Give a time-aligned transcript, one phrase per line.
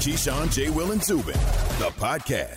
[0.00, 0.70] Keyshawn, J.
[0.70, 1.34] Will, and Zubin,
[1.78, 2.56] the podcast.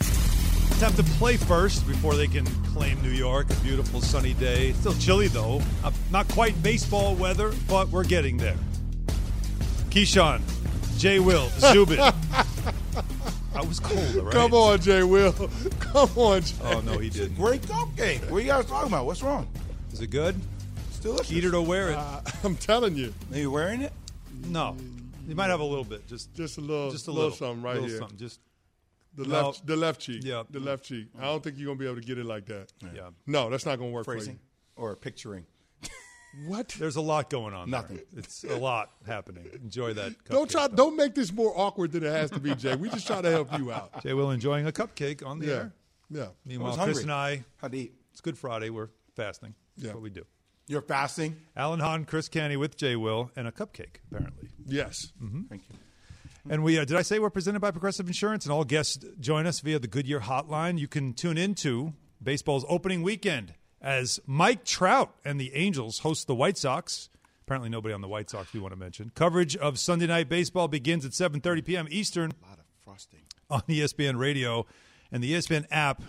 [0.69, 3.49] Let's have to play first before they can claim New York.
[3.49, 4.71] A beautiful sunny day.
[4.73, 5.61] Still chilly though.
[5.83, 8.55] Uh, not quite baseball weather, but we're getting there.
[9.89, 10.41] Keyshawn,
[10.97, 11.19] J.
[11.19, 11.99] Will, Zubin.
[11.99, 14.31] I was cold, all right?
[14.33, 15.33] Come on, Jay Will.
[15.79, 16.55] Come on, Jay.
[16.63, 17.35] Oh no, he didn't.
[17.35, 18.21] Great golf game.
[18.21, 19.05] What are you guys talking about?
[19.05, 19.47] What's wrong?
[19.91, 20.39] Is it good?
[20.91, 21.33] Still delicious.
[21.33, 21.97] Eat it or wear it.
[21.97, 23.91] Uh, I'm telling you, Are you wearing it?
[24.47, 24.75] no,
[25.27, 26.07] you might have a little bit.
[26.07, 27.97] Just, just a little, just a little, little, something right little here.
[27.99, 28.17] Something.
[28.17, 28.39] Just
[29.15, 29.47] The No.
[29.47, 30.21] left, the left cheek.
[30.23, 30.43] Yeah.
[30.49, 31.07] the left cheek.
[31.19, 32.71] I don't think you're gonna be able to get it like that.
[32.95, 33.09] yeah.
[33.27, 34.19] No, that's not gonna work for you.
[34.19, 34.39] Phrasing
[34.75, 35.45] or picturing?
[36.47, 36.69] What?
[36.79, 37.69] There's a lot going on.
[37.69, 37.79] there.
[37.81, 37.99] Nothing.
[38.17, 39.45] It's a lot happening.
[39.53, 40.15] Enjoy that.
[40.29, 40.67] Don't try.
[40.67, 40.75] though.
[40.75, 42.75] Don't make this more awkward than it has to be, Jay.
[42.75, 44.01] We just try to help you out.
[44.01, 45.73] Jay Will enjoying a cupcake on the Yeah, air.
[46.09, 46.27] yeah.
[46.43, 47.93] Meanwhile, was Chris and I, How'd to eat?
[48.11, 48.71] it's Good Friday.
[48.71, 49.53] We're fasting.
[49.77, 49.93] That's Yeah.
[49.93, 50.25] what we do.
[50.67, 51.37] You're fasting.
[51.55, 54.49] Alan Hahn, Chris Canty with Jay Will, and a cupcake, apparently.
[54.65, 55.11] Yes.
[55.49, 55.75] Thank you.
[56.49, 59.45] And we uh, did I say we're presented by Progressive Insurance, and all guests join
[59.45, 60.77] us via the Goodyear Hotline.
[60.79, 66.35] You can tune into baseball's opening weekend as Mike Trout and the Angels host the
[66.35, 67.09] White Sox.
[67.45, 69.11] Apparently, nobody on the White Sox we want to mention.
[69.15, 71.87] Coverage of Sunday Night Baseball begins at 7:30 p.m.
[71.89, 73.21] Eastern A lot of frosting.
[73.49, 74.65] on ESPN Radio
[75.11, 76.01] and the ESPN app,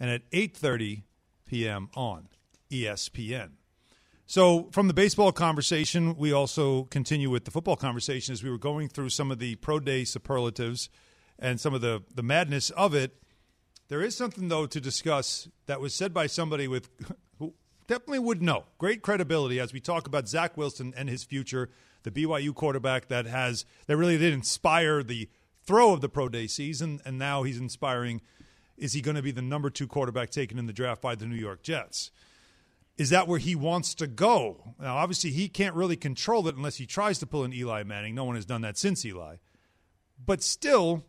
[0.00, 1.02] and at 8:30
[1.46, 1.90] p.m.
[1.94, 2.28] on
[2.70, 3.50] ESPN.
[4.26, 8.56] So, from the baseball conversation, we also continue with the football conversation as we were
[8.56, 10.88] going through some of the pro day superlatives
[11.38, 13.22] and some of the, the madness of it.
[13.88, 16.88] There is something, though, to discuss that was said by somebody with
[17.38, 17.52] who
[17.86, 21.68] definitely would know great credibility as we talk about Zach Wilson and his future,
[22.02, 25.28] the BYU quarterback that has that really did inspire the
[25.66, 28.22] throw of the pro day season, and now he's inspiring.
[28.78, 31.26] Is he going to be the number two quarterback taken in the draft by the
[31.26, 32.10] New York Jets?
[32.96, 34.74] Is that where he wants to go?
[34.80, 38.14] Now, obviously, he can't really control it unless he tries to pull an Eli Manning.
[38.14, 39.36] No one has done that since Eli.
[40.24, 41.04] But still,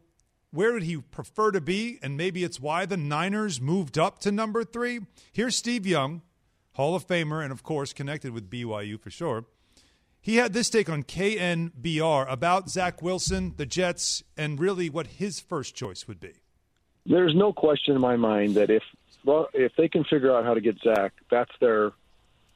[0.51, 1.99] where would he prefer to be?
[2.01, 5.01] And maybe it's why the Niners moved up to number three.
[5.31, 6.23] Here's Steve Young,
[6.73, 9.45] Hall of Famer, and of course, connected with BYU for sure.
[10.19, 15.39] He had this take on KNBR about Zach Wilson, the Jets, and really what his
[15.39, 16.33] first choice would be.
[17.05, 18.81] there's no question in my mind that if
[19.53, 21.91] if they can figure out how to get Zach, that's their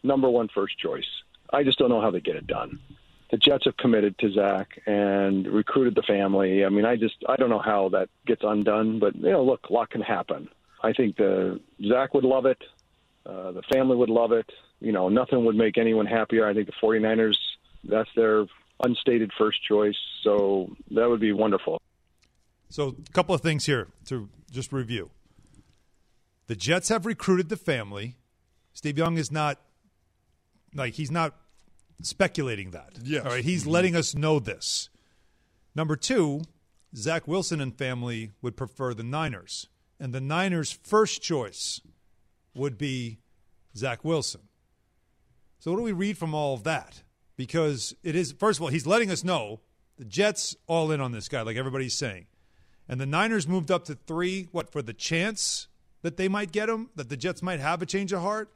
[0.04, 1.08] number one first choice.
[1.52, 2.80] I just don't know how they get it done.
[3.32, 6.66] The Jets have committed to Zach and recruited the family.
[6.66, 9.68] I mean, I just I don't know how that gets undone, but you know, look,
[9.70, 10.50] a lot can happen.
[10.82, 12.58] I think the Zach would love it.
[13.26, 14.50] Uh, the family would love it.
[14.80, 16.48] You know, nothing would make anyone happier.
[16.48, 17.38] I think the 49ers,
[17.84, 18.46] that's their
[18.82, 19.98] unstated first choice.
[20.24, 21.82] So that would be wonderful.
[22.70, 25.10] So, a couple of things here to just review.
[26.50, 28.18] The Jets have recruited the family.
[28.74, 29.62] Steve Young is not
[30.74, 31.36] like he's not
[32.02, 32.98] speculating that.
[33.04, 33.24] Yes.
[33.24, 33.72] All right, he's mm-hmm.
[33.72, 34.90] letting us know this.
[35.76, 36.42] Number 2,
[36.96, 39.68] Zach Wilson and family would prefer the Niners.
[40.00, 41.82] And the Niners' first choice
[42.56, 43.20] would be
[43.78, 44.42] Zach Wilson.
[45.60, 47.04] So, what do we read from all of that?
[47.38, 49.60] Because it is, first of all, he's letting us know
[50.00, 52.26] the Jets all in on this guy, like everybody's saying.
[52.88, 55.68] And the Niners moved up to three, what, for the chance
[56.02, 58.52] that they might get him, that the Jets might have a change of heart?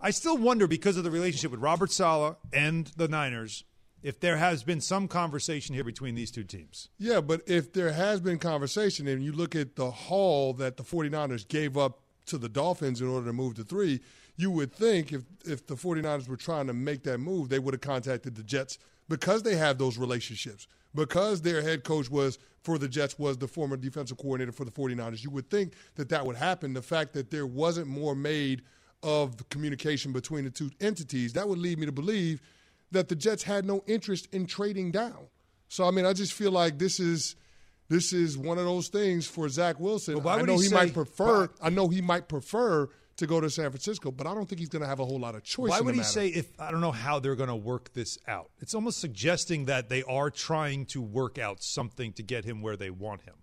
[0.00, 3.64] I still wonder, because of the relationship with Robert Saleh and the Niners,
[4.02, 6.88] if there has been some conversation here between these two teams.
[6.98, 10.84] Yeah, but if there has been conversation and you look at the haul that the
[10.84, 14.00] 49ers gave up to the Dolphins in order to move to three,
[14.38, 17.74] you would think if, if the 49ers were trying to make that move, they would
[17.74, 18.78] have contacted the Jets
[19.08, 20.66] because they have those relationships.
[20.94, 24.70] Because their head coach was for the Jets was the former defensive coordinator for the
[24.70, 25.22] 49ers.
[25.22, 26.72] You would think that that would happen.
[26.72, 28.62] The fact that there wasn't more made
[29.02, 32.40] of communication between the two entities, that would lead me to believe
[32.90, 35.26] that the Jets had no interest in trading down.
[35.68, 37.36] So I mean, I just feel like this is
[37.88, 40.14] this is one of those things for Zach Wilson.
[40.14, 41.46] But why I know he he, say- might prefer.
[41.46, 44.60] why- I know he might prefer to go to San Francisco, but I don't think
[44.60, 45.70] he's going to have a whole lot of choice.
[45.70, 46.08] Why would he matter.
[46.10, 48.50] say if I don't know how they're going to work this out?
[48.60, 52.76] It's almost suggesting that they are trying to work out something to get him where
[52.76, 53.34] they want him.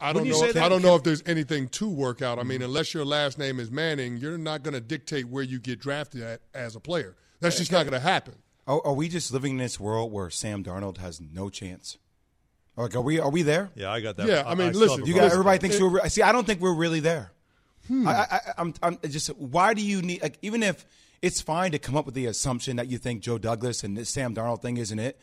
[0.00, 0.44] I don't know.
[0.44, 0.56] If.
[0.56, 2.38] I don't know if there's anything to work out.
[2.38, 2.64] I mean, mm-hmm.
[2.64, 6.22] unless your last name is Manning, you're not going to dictate where you get drafted
[6.22, 7.16] at as a player.
[7.40, 8.34] That's just not going to happen.
[8.66, 11.98] Are, are we just living in this world where Sam Darnold has no chance?
[12.76, 13.20] Like, are we?
[13.20, 13.70] Are we there?
[13.74, 14.26] Yeah, I got that.
[14.26, 15.28] Yeah, I mean, still listen, You problem.
[15.28, 16.08] got everybody thinks we're.
[16.08, 17.30] See, I don't think we're really there.
[17.88, 18.08] Hmm.
[18.08, 19.28] I, I, I'm, I'm just.
[19.28, 20.22] Why do you need?
[20.22, 20.86] Like, even if
[21.22, 24.10] it's fine to come up with the assumption that you think Joe Douglas and this
[24.10, 25.18] Sam Darnold thing isn't it,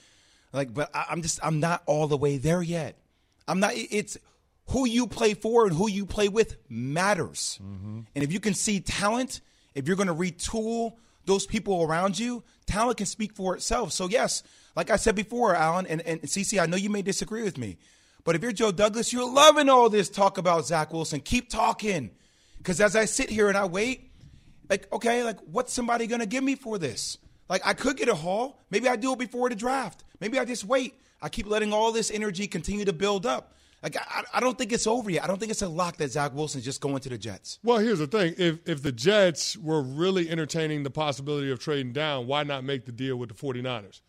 [0.54, 1.40] like, but I, I'm just.
[1.44, 2.98] I'm not all the way there yet.
[3.48, 3.74] I'm not.
[3.76, 4.18] It's
[4.68, 7.60] who you play for and who you play with matters.
[7.62, 8.00] Mm-hmm.
[8.16, 9.42] And if you can see talent,
[9.76, 10.94] if you're going to retool
[11.26, 13.92] those people around you, talent can speak for itself.
[13.92, 14.44] So yes,
[14.76, 17.78] like I said before, Alan and and CC, I know you may disagree with me,
[18.24, 21.20] But if you're Joe Douglas, you're loving all this talk about Zach Wilson.
[21.22, 22.12] Keep talking.
[22.62, 24.12] Because as I sit here and I wait,
[24.70, 27.18] like, okay, like, what's somebody going to give me for this?
[27.50, 28.60] Like, I could get a haul.
[28.70, 30.04] Maybe I do it before the draft.
[30.20, 30.94] Maybe I just wait.
[31.22, 33.56] I keep letting all this energy continue to build up.
[33.82, 35.24] Like, I, I don't think it's over yet.
[35.24, 37.58] I don't think it's a lock that Zach Wilson's just going to the Jets.
[37.64, 41.92] Well, here's the thing: if if the Jets were really entertaining the possibility of trading
[41.92, 44.02] down, why not make the deal with the 49ers?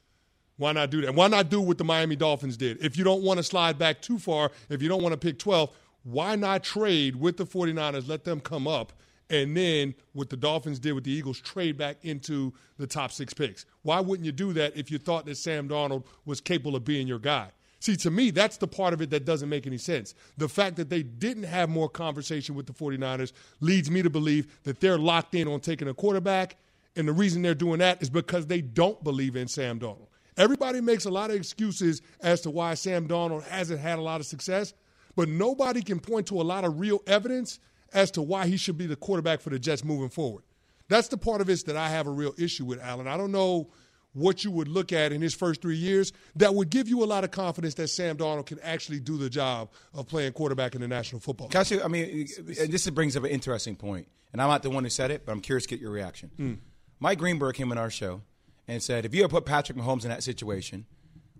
[0.58, 1.14] Why not do that?
[1.14, 2.84] Why not do what the Miami Dolphins did?
[2.84, 5.38] If you don't want to slide back too far, if you don't want to pick
[5.38, 8.92] 12, why not trade with the 49ers, let them come up,
[9.30, 13.32] and then what the Dolphins did with the Eagles, trade back into the top six
[13.32, 13.64] picks?
[13.82, 17.06] Why wouldn't you do that if you thought that Sam Darnold was capable of being
[17.06, 17.50] your guy?
[17.80, 20.14] See, to me, that's the part of it that doesn't make any sense.
[20.36, 24.60] The fact that they didn't have more conversation with the 49ers leads me to believe
[24.62, 26.58] that they're locked in on taking a quarterback.
[26.94, 30.06] And the reason they're doing that is because they don't believe in Sam Darnold.
[30.36, 34.20] Everybody makes a lot of excuses as to why Sam Darnold hasn't had a lot
[34.20, 34.74] of success,
[35.16, 37.58] but nobody can point to a lot of real evidence
[37.92, 40.44] as to why he should be the quarterback for the Jets moving forward.
[40.88, 43.08] That's the part of this that I have a real issue with, Alan.
[43.08, 43.70] I don't know
[44.14, 47.06] what you would look at in his first three years that would give you a
[47.06, 50.82] lot of confidence that Sam Darnold can actually do the job of playing quarterback in
[50.82, 51.80] the National Football League.
[51.80, 54.90] I, I mean, this brings up an interesting point, and I'm not the one who
[54.90, 56.30] said it, but I'm curious to get your reaction.
[56.38, 56.58] Mm.
[57.00, 58.22] Mike Greenberg came on our show
[58.68, 60.84] and said, if you had put Patrick Mahomes in that situation,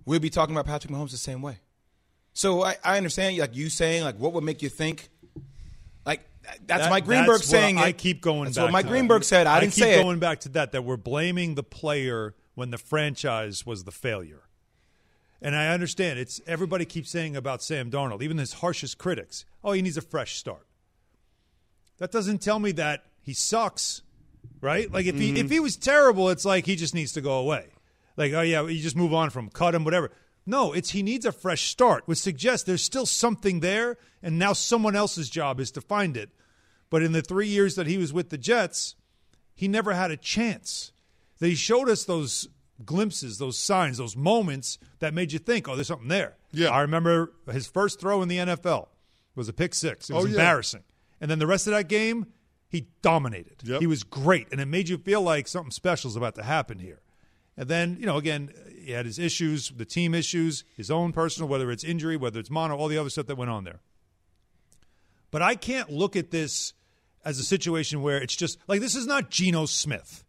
[0.06, 1.58] we'd be talking about Patrick Mahomes the same way.
[2.32, 5.11] So I, I understand, like you saying, like what would make you think,
[6.06, 6.20] like
[6.67, 7.79] that's that, Mike Greenberg that's saying.
[7.79, 8.44] I keep going.
[8.44, 9.26] That's back what Mike Greenberg that.
[9.26, 9.46] said.
[9.46, 10.73] I, I didn't keep say going back to that.
[10.73, 14.43] That we're blaming the player when the franchise was the failure.
[15.40, 19.73] And I understand it's everybody keeps saying about Sam Darnold, even his harshest critics, oh,
[19.73, 20.67] he needs a fresh start.
[21.99, 24.02] That doesn't tell me that he sucks,
[24.61, 24.90] right?
[24.90, 25.37] Like if mm-hmm.
[25.37, 27.67] he if he was terrible, it's like he just needs to go away.
[28.17, 30.11] Like, oh yeah, you just move on from cut him, whatever.
[30.44, 34.52] No, it's he needs a fresh start, which suggests there's still something there, and now
[34.52, 36.30] someone else's job is to find it.
[36.90, 38.96] But in the three years that he was with the Jets,
[39.54, 40.92] he never had a chance
[41.38, 42.48] They showed us those
[42.84, 46.36] glimpses, those signs, those moments that made you think, oh, there's something there.
[46.52, 46.68] Yeah.
[46.68, 48.88] I remember his first throw in the NFL
[49.34, 50.10] was a pick six.
[50.10, 50.34] It was oh, yeah.
[50.34, 50.82] embarrassing.
[51.20, 52.26] And then the rest of that game,
[52.68, 53.56] he dominated.
[53.64, 53.80] Yep.
[53.80, 54.48] He was great.
[54.52, 57.00] And it made you feel like something special is about to happen here.
[57.56, 58.50] And then, you know, again,
[58.82, 62.50] he had his issues, the team issues, his own personal, whether it's injury, whether it's
[62.50, 63.81] mono, all the other stuff that went on there.
[65.31, 66.75] But I can't look at this
[67.25, 70.25] as a situation where it's just like this is not Geno Smith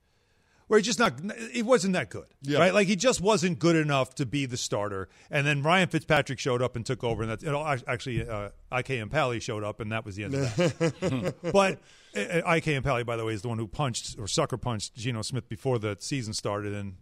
[0.68, 1.14] where he just not
[1.54, 2.58] it wasn't that good, yeah.
[2.58, 2.74] right?
[2.74, 5.10] Like he just wasn't good enough to be the starter.
[5.30, 8.50] And then Ryan Fitzpatrick showed up and took over, and that's you know, actually uh,
[8.72, 11.36] IK Enemkpali showed up, and that was the end of that.
[11.54, 11.80] but
[12.16, 15.22] uh, IK Enemkpali, by the way, is the one who punched or sucker punched Geno
[15.22, 16.96] Smith before the season started, and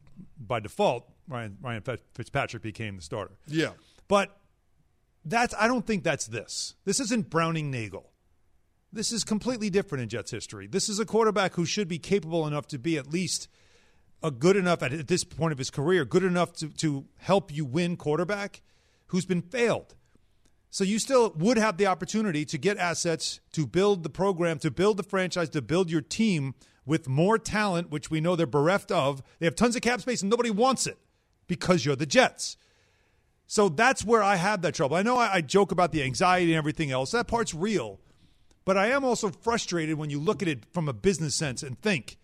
[0.48, 1.84] by default, Ryan Ryan
[2.14, 3.38] Fitzpatrick became the starter.
[3.48, 3.72] Yeah,
[4.08, 4.38] but
[5.26, 6.76] that's I don't think that's this.
[6.86, 8.10] This isn't Browning Nagle.
[8.94, 10.68] This is completely different in Jets history.
[10.68, 13.48] This is a quarterback who should be capable enough to be at least
[14.22, 17.66] a good enough at this point of his career, good enough to, to help you
[17.66, 18.62] win quarterback
[19.08, 19.96] who's been failed.
[20.70, 24.72] So you still would have the opportunity to get assets, to build the program, to
[24.72, 26.56] build the franchise, to build your team
[26.86, 29.22] with more talent, which we know they're bereft of.
[29.40, 30.98] They have tons of cap space and nobody wants it
[31.48, 32.58] because you're the Jets.
[33.48, 34.96] So that's where I have that trouble.
[34.96, 37.12] I know I, I joke about the anxiety and everything else.
[37.12, 38.00] That part's real.
[38.64, 41.80] But I am also frustrated when you look at it from a business sense and
[41.82, 42.18] think,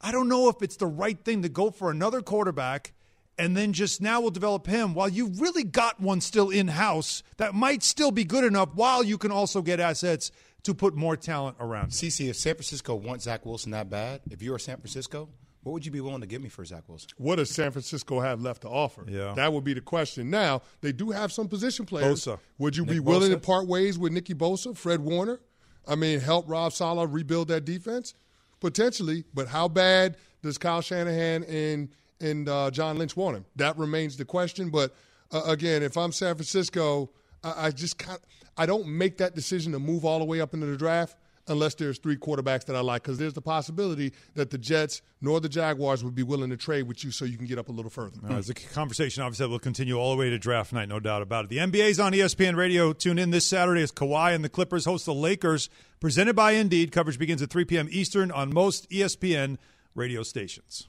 [0.00, 2.92] I don't know if it's the right thing to go for another quarterback
[3.38, 7.22] and then just now we'll develop him while you've really got one still in house
[7.36, 10.30] that might still be good enough while you can also get assets
[10.64, 11.90] to put more talent around.
[11.90, 15.28] CC, if San Francisco wants Zach Wilson that bad, if you're San Francisco,
[15.62, 17.08] what would you be willing to give me for Zach Wilson?
[17.16, 19.04] What does San Francisco have left to offer?
[19.08, 19.32] Yeah.
[19.34, 20.28] That would be the question.
[20.28, 22.24] Now, they do have some position players.
[22.24, 22.38] Bosa.
[22.58, 23.34] Would you Nick be willing Bosa?
[23.34, 25.40] to part ways with Nicky Bosa, Fred Warner?
[25.86, 28.14] I mean, help Rob Saleh rebuild that defense?
[28.60, 31.90] Potentially, but how bad does Kyle Shanahan and
[32.20, 33.44] and uh, John Lynch want him?
[33.56, 34.70] That remains the question.
[34.70, 34.94] But
[35.30, 37.10] uh, again, if I'm San Francisco,
[37.42, 38.18] I, I just kind
[38.56, 41.16] I don't make that decision to move all the way up into the draft
[41.48, 45.40] unless there's three quarterbacks that I like, because there's the possibility that the Jets nor
[45.40, 47.72] the Jaguars would be willing to trade with you so you can get up a
[47.72, 48.18] little further.
[48.28, 51.22] Uh, it's a conversation, obviously, will continue all the way to draft night, no doubt
[51.22, 51.48] about it.
[51.48, 52.92] The NBA's on ESPN Radio.
[52.92, 55.68] Tune in this Saturday as Kawhi and the Clippers host the Lakers,
[56.00, 56.92] presented by Indeed.
[56.92, 57.88] Coverage begins at 3 p.m.
[57.90, 59.58] Eastern on most ESPN
[59.94, 60.88] radio stations.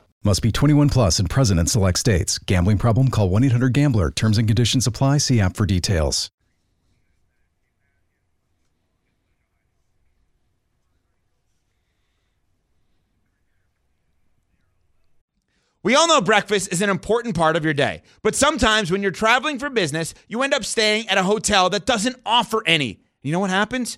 [0.23, 2.37] Must be 21 plus and present in select states.
[2.37, 3.07] Gambling problem?
[3.09, 4.11] Call 1 800 GAMBLER.
[4.11, 5.17] Terms and conditions apply.
[5.17, 6.29] See app for details.
[15.83, 19.09] We all know breakfast is an important part of your day, but sometimes when you're
[19.09, 23.01] traveling for business, you end up staying at a hotel that doesn't offer any.
[23.23, 23.97] You know what happens?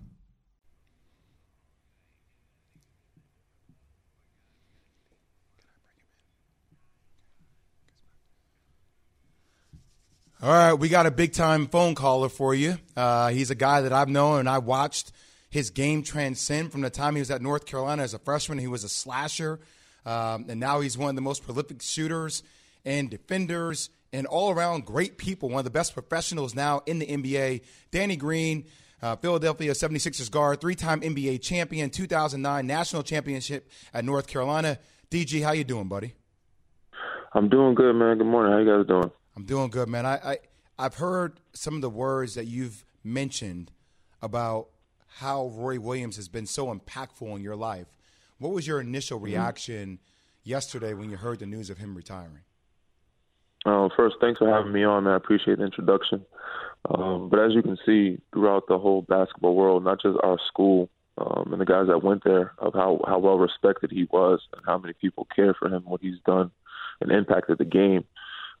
[10.43, 12.79] All right, we got a big time phone caller for you.
[12.97, 15.11] Uh, he's a guy that I've known and I watched
[15.51, 18.57] his game transcend from the time he was at North Carolina as a freshman.
[18.57, 19.59] He was a slasher,
[20.03, 22.41] um, and now he's one of the most prolific shooters
[22.83, 27.05] and defenders and all around great people, one of the best professionals now in the
[27.05, 27.61] NBA.
[27.91, 28.65] Danny Green,
[29.03, 34.79] uh, Philadelphia 76ers guard, three time NBA champion, 2009 national championship at North Carolina.
[35.11, 36.15] DG, how you doing, buddy?
[37.31, 38.17] I'm doing good, man.
[38.17, 38.51] Good morning.
[38.51, 39.11] How you guys doing?
[39.35, 40.05] I'm doing good, man.
[40.05, 40.37] I, I
[40.77, 43.71] I've heard some of the words that you've mentioned
[44.21, 44.67] about
[45.17, 47.87] how Roy Williams has been so impactful in your life.
[48.39, 49.25] What was your initial Mm-hmm.
[49.25, 49.99] reaction
[50.43, 52.41] yesterday when you heard the news of him retiring?
[53.65, 55.13] Uh, first, thanks for having me on, man.
[55.13, 56.25] I appreciate the introduction.
[56.89, 60.89] Um, but as you can see throughout the whole basketball world, not just our school
[61.19, 64.63] um, and the guys that went there, of how, how well respected he was and
[64.65, 66.49] how many people care for him, what he's done
[67.01, 68.03] and impacted the game.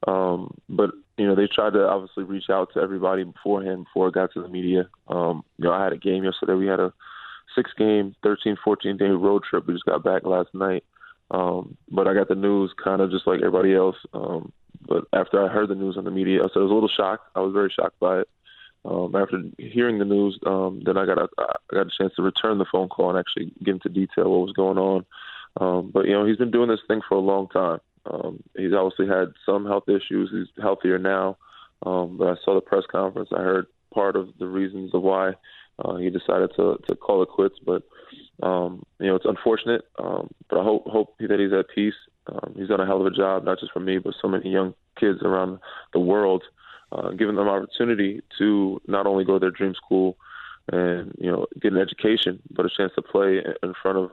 [0.07, 4.13] Um, but you know, they tried to obviously reach out to everybody beforehand before it
[4.15, 4.89] got to the media.
[5.07, 6.53] Um, you know, I had a game yesterday.
[6.53, 6.93] We had a
[7.55, 9.67] six game, 13, 14 day road trip.
[9.67, 10.83] We just got back last night.
[11.29, 13.95] Um, but I got the news kind of just like everybody else.
[14.13, 14.51] Um,
[14.87, 17.29] but after I heard the news on the media, so I was a little shocked.
[17.35, 18.29] I was very shocked by it.
[18.83, 22.23] Um, after hearing the news, um, then I got a I got a chance to
[22.23, 25.05] return the phone call and actually get into detail what was going on.
[25.59, 27.79] Um, but you know, he's been doing this thing for a long time.
[28.05, 30.29] Um, he's obviously had some health issues.
[30.31, 31.37] He's healthier now.
[31.85, 33.29] Um, but I saw the press conference.
[33.31, 35.33] I heard part of the reasons of why
[35.83, 37.55] uh, he decided to to call it quits.
[37.65, 37.83] But
[38.43, 39.81] um, you know, it's unfortunate.
[39.97, 41.95] Um, but I hope hope that he's at peace.
[42.27, 44.49] Um, he's done a hell of a job, not just for me, but so many
[44.49, 45.59] young kids around
[45.93, 46.43] the world,
[46.91, 50.17] uh, giving them opportunity to not only go to their dream school
[50.71, 54.11] and you know get an education, but a chance to play in front of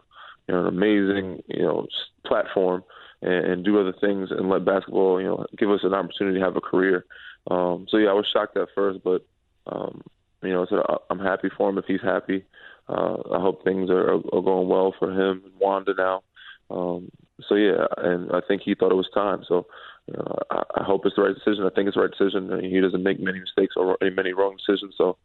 [0.48, 1.86] you know an amazing you know
[2.24, 2.82] platform
[3.22, 6.44] and, and do other things and let basketball you know give us an opportunity to
[6.44, 7.04] have a career.
[7.50, 9.26] Um, so yeah, I was shocked at first, but
[9.66, 10.02] um,
[10.42, 12.44] you know, so I'm happy for him if he's happy.
[12.88, 16.22] Uh, I hope things are, are going well for him and Wanda now.
[16.70, 17.10] Um,
[17.48, 19.42] so yeah, and I think he thought it was time.
[19.46, 19.66] So
[20.06, 21.64] you know, I, I hope it's the right decision.
[21.64, 22.52] I think it's the right decision.
[22.52, 24.94] and He doesn't make many mistakes or many wrong decisions.
[24.96, 25.16] So,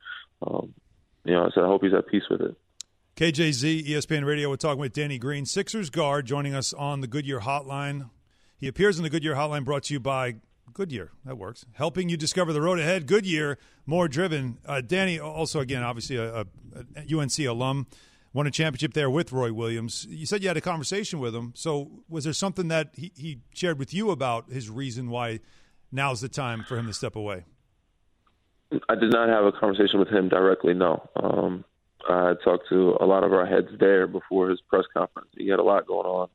[0.46, 0.74] um,
[1.24, 2.56] you know, I said I hope he's at peace with it.
[3.16, 4.50] KJZ, ESPN Radio.
[4.50, 8.10] We're talking with Danny Green, Sixers guard, joining us on the Goodyear Hotline.
[8.58, 10.38] He appears in the Goodyear Hotline, brought to you by
[10.74, 11.12] Goodyear.
[11.24, 11.64] That works.
[11.74, 13.06] Helping you discover the road ahead.
[13.06, 14.58] Goodyear, more driven.
[14.66, 16.46] Uh, Danny, also again, obviously a, a,
[16.96, 17.86] a UNC alum,
[18.34, 20.08] won a championship there with Roy Williams.
[20.10, 21.54] You said you had a conversation with him.
[21.56, 25.40] So was there something that he, he shared with you about his reason why
[25.92, 27.46] now's the time for him to step away?
[28.90, 30.74] I did not have a conversation with him directly.
[30.74, 31.64] No, um,
[32.10, 35.30] I talked to a lot of our heads there before his press conference.
[35.38, 36.30] He had a lot going on.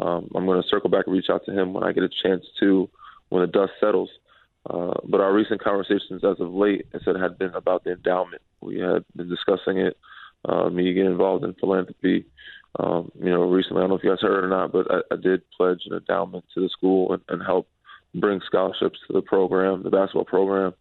[0.00, 2.08] Um, I'm going to circle back and reach out to him when I get a
[2.22, 2.88] chance to,
[3.28, 4.10] when the dust settles.
[4.68, 8.42] Uh, but our recent conversations as of late, I said, had been about the endowment.
[8.60, 9.98] We had been discussing it.
[10.44, 12.24] Uh, me getting involved in philanthropy.
[12.78, 15.00] Um, you know, recently, I don't know if you guys heard or not, but I,
[15.12, 17.68] I did pledge an endowment to the school and, and help
[18.14, 20.74] bring scholarships to the program, the basketball program,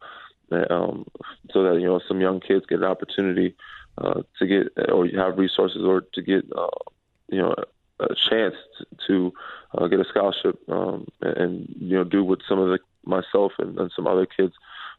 [0.70, 1.06] um,
[1.52, 3.56] so that you know some young kids get an opportunity
[3.98, 6.68] uh, to get or have resources or to get uh,
[7.30, 7.54] you know
[8.00, 8.56] a chance
[9.08, 9.32] to
[9.78, 13.52] uh, get a scholarship um, and, and you know do what some of the myself
[13.60, 14.54] and, and some other kids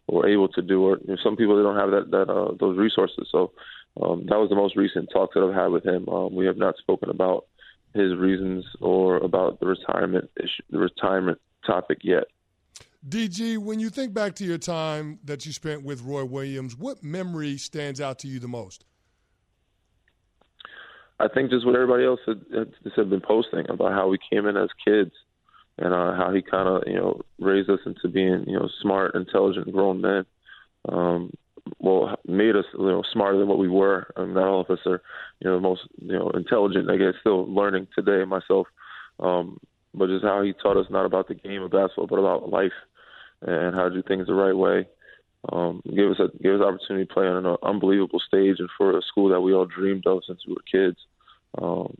[0.08, 0.82] were able to do.
[0.84, 3.28] Or you know, some people they don't have that that uh, those resources.
[3.30, 3.52] So
[4.00, 6.08] um, that was the most recent talk that I've had with him.
[6.08, 7.46] Um, we have not spoken about
[7.94, 12.25] his reasons or about the retirement issue, the retirement topic yet.
[13.09, 17.02] DG, when you think back to your time that you spent with Roy Williams, what
[17.02, 18.85] memory stands out to you the most?
[21.18, 22.42] I think just what everybody else had,
[22.97, 25.12] had been posting about how we came in as kids
[25.78, 29.14] and uh, how he kind of you know raised us into being you know smart,
[29.14, 30.25] intelligent, grown men.
[30.88, 31.32] Um,
[31.78, 34.12] well, made us you know smarter than what we were.
[34.16, 35.02] I mean, not all of us are
[35.40, 36.90] you know the most you know intelligent.
[36.90, 38.66] I guess still learning today myself.
[39.21, 39.59] Um,
[39.94, 42.73] but just how he taught us not about the game of basketball, but about life
[43.42, 44.87] and how to do things the right way.
[45.50, 48.96] Um, gave us a gave us opportunity to play on an unbelievable stage and for
[48.96, 50.99] a school that we all dreamed of since we were kids.
[51.61, 51.94] Um,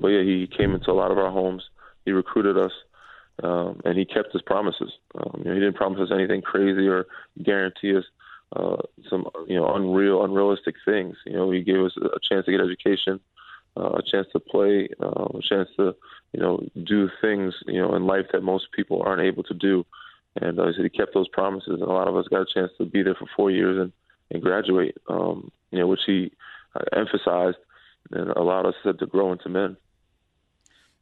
[0.00, 1.62] but yeah, he came into a lot of our homes.
[2.04, 2.72] He recruited us,
[3.42, 4.92] um, and he kept his promises.
[5.14, 7.06] Um, you know, he didn't promise us anything crazy or
[7.42, 8.04] guarantee us
[8.54, 8.76] uh,
[9.10, 11.16] some you know unreal, unrealistic things.
[11.26, 13.20] You know, he gave us a chance to get education,
[13.76, 15.94] uh, a chance to play, uh, a chance to
[16.32, 19.84] you know do things you know in life that most people aren't able to do.
[20.40, 22.84] And uh, he kept those promises, and a lot of us got a chance to
[22.84, 23.92] be there for four years and
[24.30, 24.96] and graduate.
[25.08, 26.32] Um, you know, which he
[26.74, 27.58] uh, emphasized
[28.10, 29.76] and allowed us to, grow into men.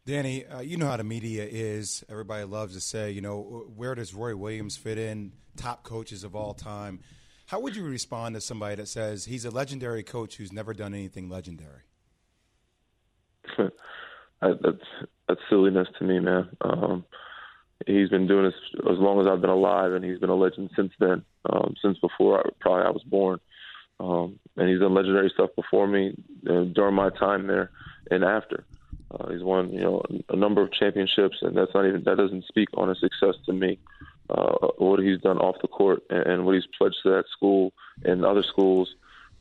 [0.06, 2.04] Danny, uh, you know how the media is.
[2.08, 5.32] Everybody loves to say, you know, where does Roy Williams fit in?
[5.56, 7.00] Top coaches of all time.
[7.46, 10.94] How would you respond to somebody that says he's a legendary coach who's never done
[10.94, 11.82] anything legendary?
[14.40, 14.84] that's
[15.28, 16.48] that's silliness to me, man.
[16.60, 17.04] Um,
[17.86, 18.54] he's been doing this
[18.90, 21.98] as long as I've been alive, and he's been a legend since then, um, since
[21.98, 23.40] before I, probably I was born.
[24.00, 26.14] Um, and he's done legendary stuff before me
[26.48, 27.70] uh, during my time there
[28.10, 28.64] and after.
[29.10, 32.44] Uh, he's won, you know, a number of championships, and that's not even that doesn't
[32.46, 33.78] speak on his success to me.
[34.28, 37.72] Uh, what he's done off the court and, and what he's pledged to that school
[38.04, 38.94] and other schools,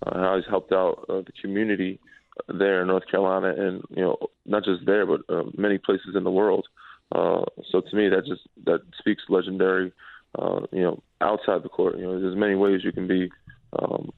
[0.06, 2.00] uh, how he's helped out uh, the community
[2.48, 6.24] there in North Carolina, and you know, not just there, but uh, many places in
[6.24, 6.68] the world.
[6.68, 9.92] Uh, so to me, that just that speaks legendary.
[10.38, 13.30] Uh, you know, outside the court, you know, there's many ways you can be
[13.78, 14.12] um,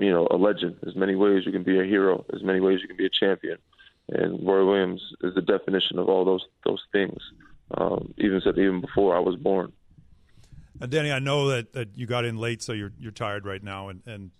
[0.00, 0.76] you know, a legend.
[0.82, 2.24] There's many ways you can be a hero.
[2.30, 3.58] There's many ways you can be a champion.
[4.08, 7.18] And Roy Williams is the definition of all those those things.
[7.76, 9.72] Um, even said even before I was born.
[10.80, 13.62] Uh, Danny, I know that, that you got in late, so you're you're tired right
[13.62, 13.90] now.
[13.90, 14.30] And, and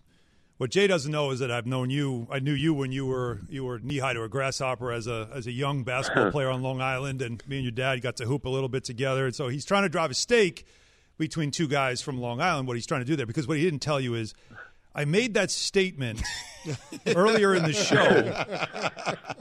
[0.61, 2.27] what Jay doesn't know is that I've known you.
[2.31, 5.27] I knew you when you were you were knee high to a grasshopper as a
[5.33, 8.27] as a young basketball player on Long Island, and me and your dad got to
[8.27, 9.25] hoop a little bit together.
[9.25, 10.67] And so he's trying to drive a stake
[11.17, 12.69] between two guys from Long Island.
[12.69, 14.35] What he's trying to do there, because what he didn't tell you is
[14.95, 16.21] I made that statement
[17.07, 17.97] earlier in the show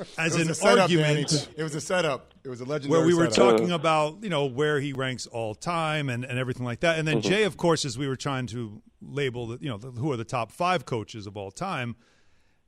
[0.18, 1.30] as an setup, argument.
[1.30, 1.48] Danny.
[1.58, 2.34] It was a setup.
[2.44, 3.58] It was a legendary where we were setup.
[3.58, 7.00] talking about you know where he ranks all time and, and everything like that.
[7.00, 7.30] And then mm-hmm.
[7.30, 10.18] Jay, of course, as we were trying to label the, you know the, who are
[10.18, 11.96] the top five coaches of all time,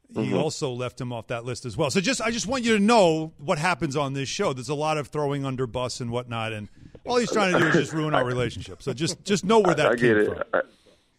[0.10, 0.38] he mm-hmm.
[0.38, 1.92] also left him off that list as well.
[1.92, 4.54] So just I just want you to know what happens on this show.
[4.54, 6.68] There's a lot of throwing under bus and whatnot, and
[7.06, 8.82] all he's trying to do is just ruin our relationship.
[8.82, 10.26] So just just know where that I, I came get it.
[10.26, 10.44] from.
[10.54, 10.62] I,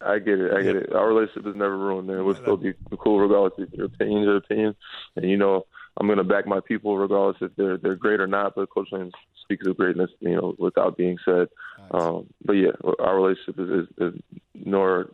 [0.05, 0.53] I get it.
[0.53, 0.93] I get it.
[0.93, 2.23] Our relationship is never ruined, man.
[2.25, 4.75] We'll still be cool regardless if your opinion's your opinion.
[5.15, 5.65] And you know,
[5.97, 8.55] I'm gonna back my people regardless if they're they're great or not.
[8.55, 9.13] But Coach Williams
[9.43, 11.47] speaks of greatness, you know, without being said.
[11.93, 14.21] Um, but yeah, our relationship is, is, is
[14.55, 15.11] nor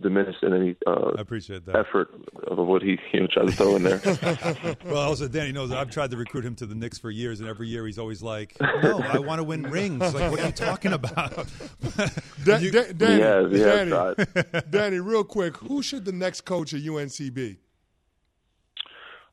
[0.00, 1.74] diminished in any uh, I appreciate that.
[1.76, 2.08] effort
[2.46, 4.00] of what he you know tries to throw in there.
[4.84, 7.40] Well, also Danny knows that I've tried to recruit him to the Knicks for years,
[7.40, 10.46] and every year he's always like, "No, I want to win rings." Like, what are
[10.46, 11.34] you talking about?
[12.44, 16.72] Da- You- Da- Danny, Yeah, yeah, Danny, Danny, real quick, who should the next coach
[16.74, 17.58] at UNC be?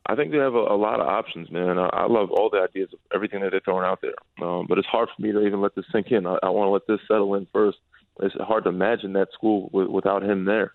[0.10, 1.78] I think they have a, a lot of options, man.
[1.78, 4.78] I, I love all the ideas of everything that they're throwing out there, um, but
[4.78, 6.26] it's hard for me to even let this sink in.
[6.26, 7.78] I, I want to let this settle in first.
[8.22, 10.72] It's hard to imagine that school with, without him there.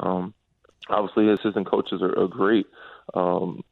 [0.00, 0.34] Um,
[0.88, 2.66] obviously, his assistant coaches are, are great.
[3.14, 3.64] Um,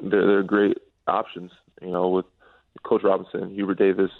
[0.00, 1.50] they're, they're great options,
[1.82, 2.24] you know, with
[2.84, 4.10] Coach Robinson, Hubert Davis,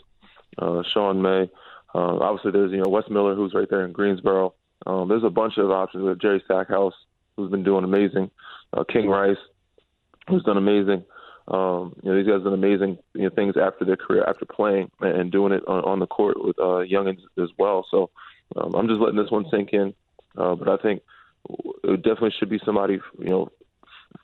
[0.59, 1.51] uh, Sean May.
[1.95, 4.55] Uh, obviously, there's you know Wes Miller, who's right there in Greensboro.
[4.87, 6.95] Um, there's a bunch of options with Jerry Stackhouse,
[7.37, 8.31] who's been doing amazing.
[8.73, 9.37] Uh, King Rice,
[10.31, 11.05] who's done amazing.
[11.49, 14.91] Um, you know, these guys done amazing you know, things after their career, after playing
[15.01, 17.85] and, doing it on, on the court with uh, youngins as well.
[17.91, 18.11] So
[18.57, 19.93] um, I'm just letting this one sink in.
[20.39, 21.03] Uh, but I think
[21.85, 23.51] it definitely should be somebody, you know,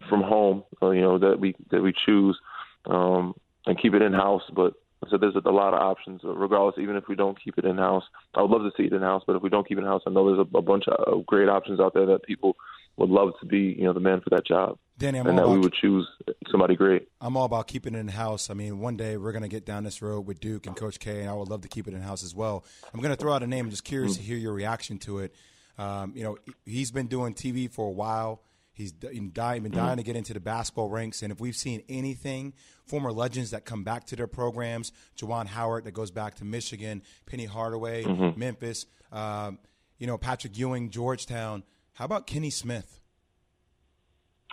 [0.09, 2.38] from home, uh, you know, that we that we choose
[2.87, 3.35] um,
[3.66, 4.42] and keep it in house.
[4.55, 4.75] But
[5.11, 6.81] so there's a lot of options, regardless.
[6.81, 9.03] Even if we don't keep it in house, I would love to see it in
[9.03, 9.23] house.
[9.27, 11.27] But if we don't keep it in house, I know there's a, a bunch of
[11.27, 12.57] great options out there that people
[12.96, 15.48] would love to be, you know, the man for that job, Danny, I'm and that
[15.48, 16.09] we would choose
[16.50, 17.09] somebody great.
[17.20, 18.48] I'm all about keeping it in house.
[18.48, 20.98] I mean, one day we're going to get down this road with Duke and Coach
[20.98, 22.64] K, and I would love to keep it in house as well.
[22.94, 23.66] I'm going to throw out a name.
[23.66, 25.35] I'm just curious to hear your reaction to it.
[25.78, 28.40] Um, you know, he's been doing TV for a while.
[28.72, 31.22] He's dying, been dying to get into the basketball ranks.
[31.22, 32.52] And if we've seen anything,
[32.85, 37.02] former legends that come back to their programs, Juwan Howard that goes back to Michigan,
[37.24, 38.04] Penny Hardaway,
[38.37, 39.59] Memphis, um,
[39.98, 41.62] you know, Patrick Ewing, Georgetown.
[41.96, 43.00] How about Kenny Smith?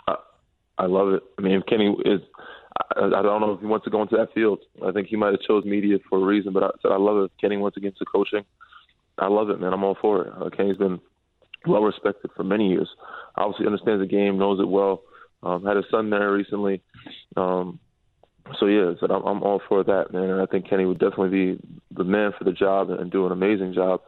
[0.08, 0.16] I,
[0.78, 1.22] I love it.
[1.38, 2.22] I mean, Kenny is.
[2.96, 4.60] I, I don't know if he wants to go into that field.
[4.84, 7.22] I think he might have chose media for a reason, but I said I love
[7.22, 7.32] it.
[7.38, 8.44] Kenny wants to get into coaching.
[9.18, 9.74] I love it, man.
[9.74, 10.32] I'm all for it.
[10.34, 11.00] Uh, Kenny's been
[11.66, 12.88] well respected for many years.
[13.36, 15.02] Obviously understands the game, knows it well.
[15.42, 16.80] Um, had a son there recently.
[17.36, 17.78] Um,
[18.58, 20.30] so yeah, so I'm, I'm all for that, man.
[20.30, 23.32] And I think Kenny would definitely be the man for the job and do an
[23.32, 24.00] amazing job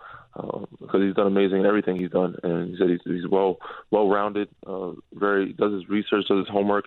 [0.80, 2.36] because he's done amazing in everything he's done.
[2.42, 3.58] And he said he's, he's well
[3.90, 6.86] well rounded, uh, very does his research, does his homework,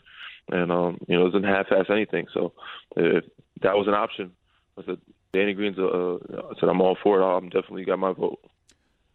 [0.52, 2.28] and um, you know doesn't half-ass anything.
[2.34, 2.54] So
[2.96, 3.24] if
[3.62, 4.32] that was an option,
[4.78, 4.98] I said
[5.34, 5.78] Danny Green's.
[5.78, 7.26] Uh, I said I'm all for it.
[7.26, 8.40] I'm definitely got my vote.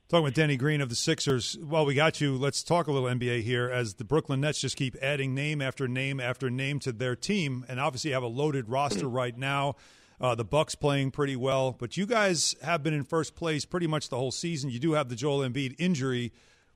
[0.08, 1.56] Talking with Danny Green of the Sixers.
[1.58, 4.76] While we got you, let's talk a little NBA here as the Brooklyn Nets just
[4.76, 8.68] keep adding name after name after name to their team, and obviously have a loaded
[8.68, 9.76] roster right now.
[10.20, 13.87] Uh, the Bucks playing pretty well, but you guys have been in first place pretty
[13.87, 14.70] much the whole season.
[14.70, 16.33] You do have the Joel Embiid injury,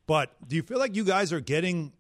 [0.07, 1.93] but do you feel like you guys are getting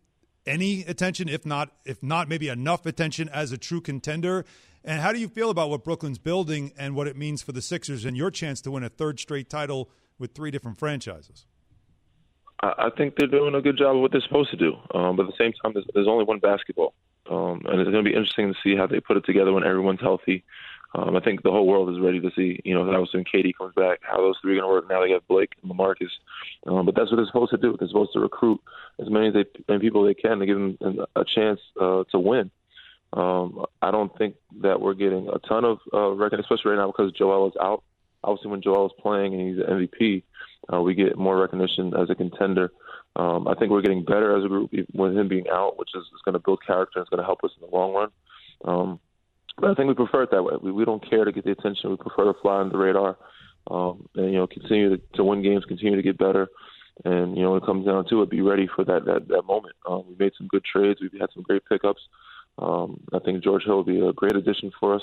[0.46, 4.44] any attention, if not if not maybe enough attention as a true contender?
[4.84, 7.62] And how do you feel about what Brooklyn's building and what it means for the
[7.62, 11.46] Sixers and your chance to win a third straight title with three different franchises?
[12.60, 14.74] I, think they're doing a good job of what they're supposed to do.
[14.92, 16.92] Um, but at the same time, there's, there's only one basketball,
[17.30, 19.62] um, and it's going to be interesting to see how they put it together when
[19.62, 20.44] everyone's healthy.
[20.94, 23.52] Um, I think the whole world is ready to see, you know, how soon KD
[23.56, 24.88] comes back, how those three are going to work.
[24.88, 26.08] Now they got Blake and LaMarcus,
[26.66, 27.76] um, but that's what they're supposed to do.
[27.78, 28.60] They're supposed to recruit
[28.98, 30.78] as many as they many people they can to give them
[31.14, 32.50] a chance uh, to win.
[33.12, 36.88] Um, I don't think that we're getting a ton of uh, recognition, especially right now
[36.88, 37.82] because Joel is out.
[38.24, 40.22] Obviously, when Joel is playing and he's an MVP,
[40.72, 42.72] uh, we get more recognition as a contender.
[43.16, 46.02] Um, I think we're getting better as a group with him being out, which is,
[46.02, 48.10] is going to build character and it's going to help us in the long run.
[48.64, 49.00] Um,
[49.62, 50.54] I think we prefer it that way.
[50.60, 51.90] We, we don't care to get the attention.
[51.90, 53.16] We prefer to fly under the radar
[53.70, 56.48] um, and, you know, continue to, to win games, continue to get better.
[57.04, 59.42] And, you know, when it comes down to it, be ready for that, that, that
[59.42, 59.74] moment.
[59.88, 61.00] Um, we made some good trades.
[61.00, 62.00] We've had some great pickups.
[62.58, 65.02] Um, I think George Hill will be a great addition for us.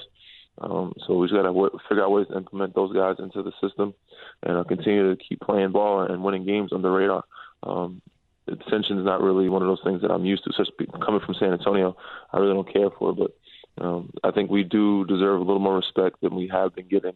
[0.57, 3.43] Um, so we just got to w- figure out ways to implement those guys into
[3.43, 3.93] the system
[4.43, 7.23] and uh, continue to keep playing ball and winning games on the radar.
[7.63, 8.01] Um,
[8.45, 11.21] the tension is not really one of those things that I'm used to, especially coming
[11.25, 11.97] from San Antonio.
[12.31, 13.31] I really don't care for it, but
[13.79, 17.13] um, I think we do deserve a little more respect than we have been getting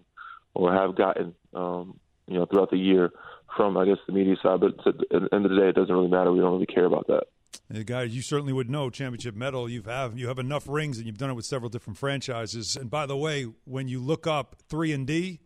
[0.53, 3.11] or have gotten, um, you know, throughout the year
[3.55, 4.59] from, I guess, the media side.
[4.59, 6.31] But at the end of the day, it doesn't really matter.
[6.31, 7.23] We don't really care about that.
[7.69, 9.69] The guy you certainly would know championship medal.
[9.69, 12.75] You have you have enough rings, and you've done it with several different franchises.
[12.75, 15.39] And by the way, when you look up three and D,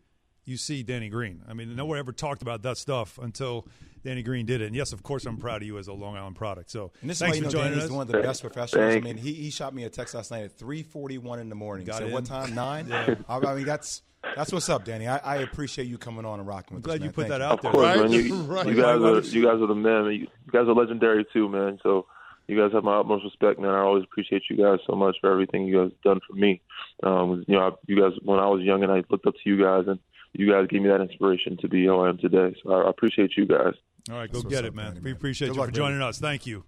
[0.46, 1.42] you see Danny Green.
[1.48, 3.66] I mean, no one ever talked about that stuff until
[4.04, 4.66] Danny Green did it.
[4.68, 6.70] And yes, of course, I'm proud of you as a Long Island product.
[6.72, 7.92] So And this thanks is why for you know joining Danny's us.
[7.92, 8.96] one of the best professionals.
[8.96, 11.86] I mean, he, he shot me a text last night at 3:41 in the morning.
[11.86, 12.12] Got so in.
[12.12, 12.54] what time?
[12.56, 12.92] Nine.
[12.92, 14.02] I, I mean, that's
[14.36, 15.08] that's what's up, Danny.
[15.08, 17.00] I, I appreciate you coming on and rocking with I'm glad us.
[17.02, 17.08] man.
[17.08, 17.46] you put Thank that you.
[17.46, 17.72] out Of there.
[17.72, 18.10] course, Right?
[18.10, 18.12] man.
[18.12, 18.68] You, Right.
[18.68, 20.06] you guys are you guys are the men.
[20.06, 21.80] You, you guys are legendary too, man.
[21.84, 22.06] So
[22.48, 23.70] you guys have my utmost respect, man.
[23.72, 26.62] I always appreciate you guys so much for everything you guys have done for me.
[27.04, 29.50] Um, you know, I- you guys when I was young and I looked up to
[29.50, 30.00] you guys, and
[30.34, 32.56] you guys gave me that inspiration to be who I am today.
[32.64, 33.74] So I, I appreciate you guys.
[34.12, 34.94] All right, go That's what's get up, it, man.
[34.96, 36.20] Danny, We appreciate Good you luck, for joining us.
[36.20, 36.66] Thank you.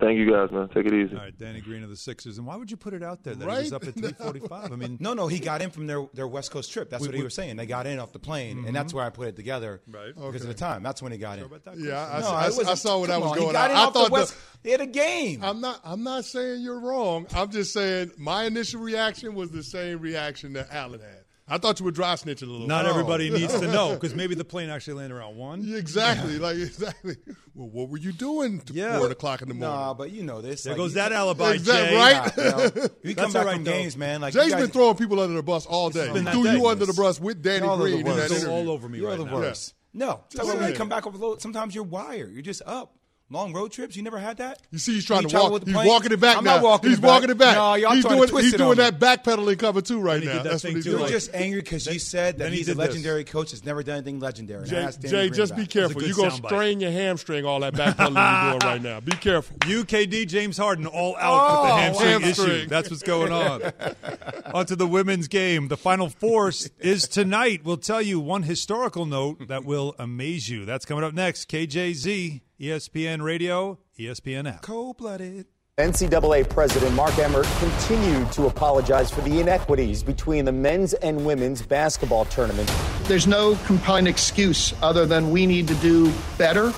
[0.00, 0.68] Thank you guys, man.
[0.70, 1.14] Take it easy.
[1.14, 2.36] All right, Danny Green of the Sixers.
[2.38, 4.72] And why would you put it out there that he was up at 345?
[4.72, 6.90] I mean, No, no, he got in from their, their West Coast trip.
[6.90, 7.54] That's We- what he we- was saying.
[7.54, 8.96] They got in off the plane, and that's mm-hmm.
[8.96, 10.12] where I put it together Right.
[10.12, 10.82] because of the time.
[10.82, 11.44] That's when he got in.
[11.44, 13.46] about that, Yeah, I, No, I, it was- I saw where that was on, going.
[13.50, 14.36] He got I, in I off the thought West.
[14.64, 15.44] They had a game.
[15.44, 15.78] I'm not.
[15.84, 17.28] I'm not saying you're wrong.
[17.32, 21.23] I'm just saying my initial reaction was the same reaction that Alan had.
[21.46, 22.66] I thought you were dry snitching a little.
[22.66, 22.90] not Oh.
[22.90, 25.62] everybody needs to know because maybe the plane actually landed around one.
[25.62, 26.38] Yeah, exactly.
[26.38, 27.16] Like exactly.
[27.54, 28.60] Well, what were you doing?
[28.60, 28.98] To Yeah.
[28.98, 29.76] four o'clock in the morning.
[29.76, 30.62] Nah, but you know this.
[30.62, 31.96] There like, goes that alibi, Exact- Jay.
[31.96, 32.36] right?
[32.36, 32.60] You, know,
[33.02, 33.70] you come That's back all right, from though.
[33.72, 34.20] games, man.
[34.22, 36.10] Like Jay's you guys, been throwing people under the bus all day.
[36.12, 36.56] been He threw day.
[36.56, 38.24] you under the bus with Danny Y'all are the Green in that worst.
[38.32, 38.54] It's interview.
[38.56, 39.34] all over me You're right the now.
[39.34, 39.74] worst.
[39.96, 42.32] No, Just when you come back off a little, sometimes you're wired.
[42.32, 42.93] You're just up.
[43.30, 43.96] Long road trips.
[43.96, 44.60] You never had that.
[44.70, 45.52] You see, he's trying You to walk.
[45.52, 45.88] with the He's plane?
[45.88, 46.56] walking it back I'm now.
[46.56, 47.10] not walking he's it back.
[47.10, 47.56] walking it back.
[47.56, 49.98] No, y'all he's trying to doing, twist he's it doing on that backpedaling cover two
[49.98, 50.34] right now.
[50.34, 50.98] that That's what he's doing.
[51.00, 52.88] You're just angry because you said that then he he's a did this.
[52.88, 54.64] legendary coach that's never done anything legendary.
[54.64, 56.02] And I Jay, asked Danny Jay just be careful.
[56.02, 59.00] You're going to strain your hamstring all that backpedaling you're doing right now.
[59.00, 59.56] Be careful.
[59.60, 62.50] UKD James Harden all out with the Oh, hamstring, hamstring.
[62.58, 62.68] issue.
[62.68, 63.62] That's what's going on.
[64.54, 65.68] on to the women's game.
[65.68, 67.62] The final four is tonight.
[67.64, 70.66] We'll tell you one historical note that will amaze you.
[70.66, 71.48] That's coming up next.
[71.50, 74.62] KJZ, ESPN Radio, ESPN app.
[74.62, 75.46] Cold blooded.
[75.76, 81.62] NCAA President Mark Emmert continued to apologize for the inequities between the men's and women's
[81.62, 82.72] basketball tournaments.
[83.08, 86.72] There's no compelling excuse other than we need to do better.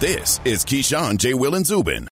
[0.00, 1.34] This is Keyshawn, J.
[1.34, 2.08] Will, and Zubin.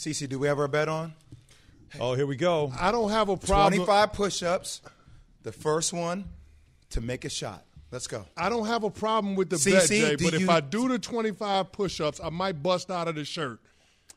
[0.00, 1.12] CC, do we have our bet on?
[2.00, 2.72] Oh, here we go.
[2.78, 3.74] I don't have a problem.
[3.84, 4.80] 25 push ups,
[5.42, 6.24] the first one
[6.90, 7.64] to make a shot.
[7.90, 8.24] Let's go.
[8.36, 10.60] I don't have a problem with the CC, bet, Jay, do but if you- I
[10.60, 13.60] do the 25 push ups, I might bust out of the shirt.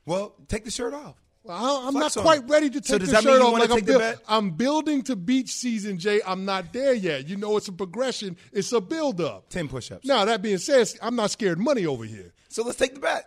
[0.06, 1.16] Well, take the shirt off.
[1.44, 2.50] Well, I- I'm Flex not on quite it.
[2.50, 3.52] ready to take So does the that mean shirt you off.
[3.52, 4.20] wanna Like I'm, take the bet?
[4.28, 6.22] I'm building to beach season, Jay.
[6.26, 7.28] I'm not there yet.
[7.28, 8.38] You know, it's a progression.
[8.54, 9.50] It's a build up.
[9.50, 10.06] 10 push ups.
[10.06, 12.32] Now that being said, I'm not scared money over here.
[12.48, 13.26] So let's take the bet.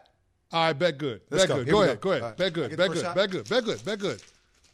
[0.52, 1.20] All right, bet good.
[1.30, 1.54] Let's bet go.
[1.56, 1.66] good.
[1.66, 2.00] Here Go ahead.
[2.00, 2.02] go.
[2.02, 2.22] Go ahead.
[2.22, 2.38] All right.
[2.38, 2.70] Bet good.
[2.70, 3.02] get the Bet good.
[3.02, 3.14] shot?
[3.16, 3.48] Bet good.
[3.48, 3.84] Bet good.
[3.84, 4.22] Bet good.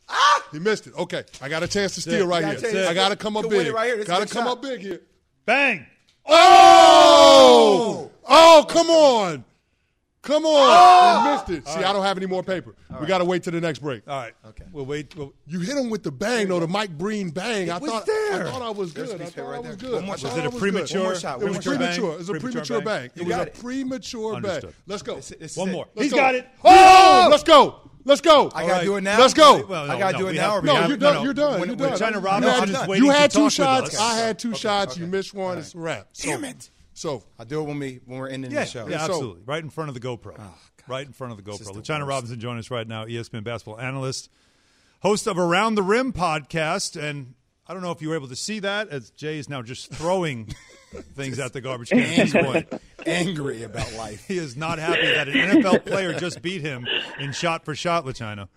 [0.08, 0.44] Ah!
[0.52, 0.94] He missed it.
[0.94, 1.24] Okay.
[1.40, 2.72] I got a chance to steal right got a here.
[2.72, 2.88] chance.
[2.88, 3.72] I got to come up big.
[3.72, 3.96] right here.
[3.96, 4.52] This is a Got to come shot.
[4.58, 5.00] up big here.
[5.46, 5.87] Bang.
[6.26, 8.11] Oh!
[8.28, 9.44] Oh, come on.
[10.22, 10.52] Come on.
[10.54, 11.22] Oh!
[11.24, 11.68] He missed it.
[11.72, 12.76] See, I don't have any more paper.
[13.00, 14.06] we got to wait till the next break.
[14.06, 14.32] All right.
[14.46, 14.64] Okay.
[14.72, 15.16] We'll wait.
[15.16, 17.70] We'll, You hit him with the bang, though, the Mike Breen bang.
[17.70, 18.46] I was thought there.
[18.46, 19.20] I thought I was good.
[19.20, 19.70] I thought right I there.
[19.72, 19.92] was good.
[19.94, 20.30] One more I shot.
[20.30, 21.02] thought Was it a premature- good.
[21.02, 21.42] One more shot.
[21.42, 21.70] It was more shot.
[21.78, 22.12] premature.
[22.12, 23.00] It was a Premature premature bang.
[23.00, 23.11] bang.
[23.16, 23.61] It was got a it.
[23.61, 24.62] premature bang.
[24.87, 25.14] Let's go.
[25.16, 25.72] This is one it.
[25.72, 25.87] more.
[25.96, 26.16] Let's He's go.
[26.18, 26.48] got it.
[26.64, 27.90] Oh, let's go.
[28.04, 28.50] Let's go.
[28.54, 29.18] I got to do it now.
[29.18, 29.64] Let's go.
[29.66, 31.24] Well, I gotta do it now have- No, you're done.
[31.24, 31.58] You're done.
[31.66, 31.98] You're when done.
[31.98, 33.98] China You Robinson had- is waiting You had two shots.
[33.98, 34.96] I had two shots.
[34.96, 35.58] You missed one.
[35.58, 36.08] It's a wrap.
[36.14, 36.70] Damn it.
[36.94, 38.87] So I'll do it when, we, when we're ending Yeah, the show.
[38.88, 39.42] yeah, So- absolutely.
[39.46, 40.35] Right in front of the GoPro.
[40.38, 40.55] Oh,
[40.88, 41.64] right in front of the GoPro.
[41.72, 42.07] the LaChina.
[42.07, 44.28] Robinson joining us right now, ESPN basketball analyst,
[45.00, 47.00] host of Around the Rim podcast.
[47.02, 47.35] And
[47.66, 49.90] I don't know if you were able to see that, as Jay is now just
[49.92, 50.55] throwing
[51.14, 52.68] things at the garbage can at this point.
[53.07, 54.26] Angry about life.
[54.28, 56.87] He is not happy that an NFL player just beat him
[57.18, 58.48] in shot for shot, LaChina.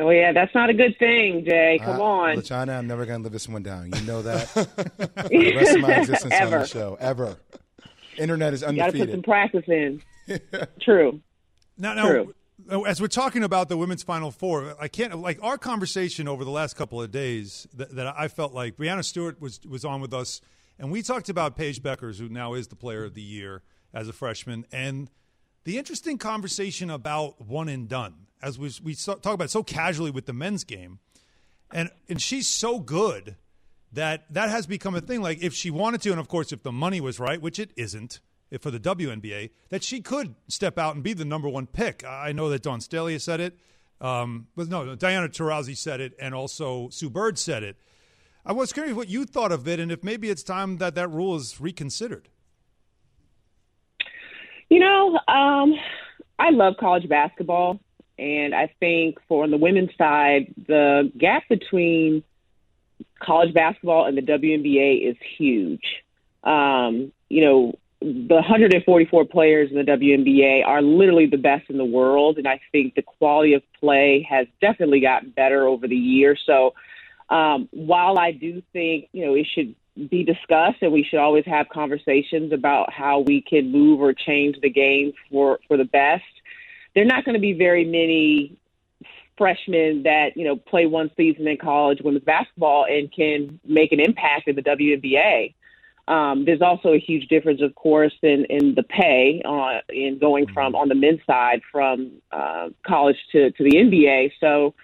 [0.00, 1.78] Oh yeah, that's not a good thing, Jay.
[1.82, 2.40] Come on.
[2.42, 3.92] China, I'm never going to live this one down.
[3.92, 4.48] You know that.
[4.48, 4.64] For
[5.28, 6.96] the rest of my existence on the show.
[6.98, 7.36] Ever.
[8.16, 10.02] Internet is You got to put some practice in.
[10.80, 11.20] True.
[11.76, 12.34] Now, now, True.
[12.70, 16.44] uh, as we're talking about the women's Final Four, I can't like our conversation over
[16.44, 20.00] the last couple of days that, that I felt like Breanna Stewart was was on
[20.00, 20.40] with us,
[20.78, 24.08] and we talked about Paige Bueckers, who now is the Player of the Year as
[24.08, 25.10] a freshman, and
[25.64, 30.26] the interesting conversation about one and done, as we we talk about so casually with
[30.26, 30.98] the men's game,
[31.72, 33.36] and and she's so good
[33.92, 35.22] that that has become a thing.
[35.22, 37.70] Like if she wanted to, and of course if the money was right, which it
[37.76, 38.20] isn't,
[38.60, 42.04] for the WNBA, that she could step out and be the number one pick.
[42.04, 43.58] I know that Dawn Staley said it,
[44.00, 47.76] um, but no, Diana Taurasi said it, and also Sue Bird said it.
[48.44, 51.08] I was curious what you thought of it, and if maybe it's time that that
[51.08, 52.28] rule is reconsidered.
[54.70, 55.74] You know, um,
[56.38, 57.80] I love college basketball,
[58.20, 62.22] and I think for on the women's side, the gap between
[63.18, 66.02] college basketball and the WNBA is huge.
[66.44, 71.84] Um, you know, the 144 players in the WNBA are literally the best in the
[71.84, 76.40] world, and I think the quality of play has definitely gotten better over the years.
[76.44, 76.74] So,
[77.30, 79.74] um, while I do think you know it should
[80.10, 84.56] be discussed and we should always have conversations about how we can move or change
[84.62, 86.24] the game for for the best,
[86.94, 88.56] there are not going to be very many
[89.36, 94.00] freshmen that you know play one season in college women's basketball and can make an
[94.00, 95.54] impact in the WNBA.
[96.08, 100.46] Um, there's also a huge difference, of course, in, in the pay uh, in going
[100.52, 104.32] from on the men's side from uh, college to, to the NBA.
[104.40, 104.74] So,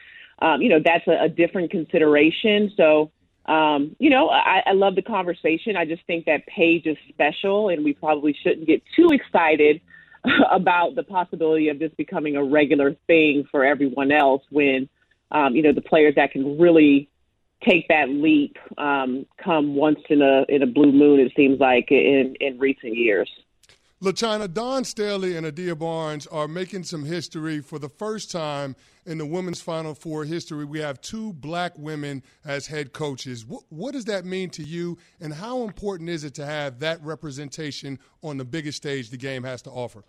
[0.41, 2.73] um, you know, that's a, a different consideration.
[2.77, 3.11] So,
[3.47, 5.77] um, you know, I, I love the conversation.
[5.77, 9.81] I just think that Paige is special, and we probably shouldn't get too excited
[10.51, 14.89] about the possibility of this becoming a regular thing for everyone else when,
[15.31, 17.09] um, you know, the players that can really
[17.65, 21.21] take that leap um, come once in a in a blue moon.
[21.21, 23.31] It seems like in in recent years.
[24.03, 29.17] LaChina, Dawn Staley and Adia Barnes are making some history for the first time in
[29.17, 30.67] the women's Final Four history.
[30.67, 33.47] We have two black women as head coaches.
[33.47, 37.03] What, what does that mean to you, and how important is it to have that
[37.03, 40.05] representation on the biggest stage the game has to offer?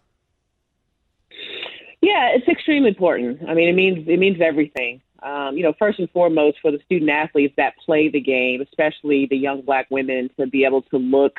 [2.18, 3.48] Yeah, it's extremely important.
[3.48, 5.02] I mean, it means it means everything.
[5.22, 9.28] Um, you know, first and foremost for the student athletes that play the game, especially
[9.30, 11.36] the young black women, to be able to look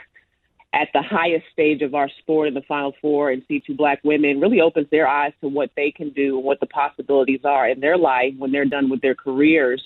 [0.72, 3.98] at the highest stage of our sport in the Final Four and see two black
[4.04, 7.68] women really opens their eyes to what they can do and what the possibilities are
[7.68, 9.82] in their life when they're done with their careers.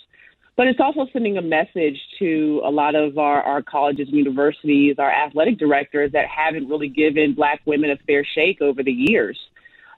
[0.59, 4.96] But it's also sending a message to a lot of our, our colleges and universities,
[4.98, 9.38] our athletic directors that haven't really given black women a fair shake over the years.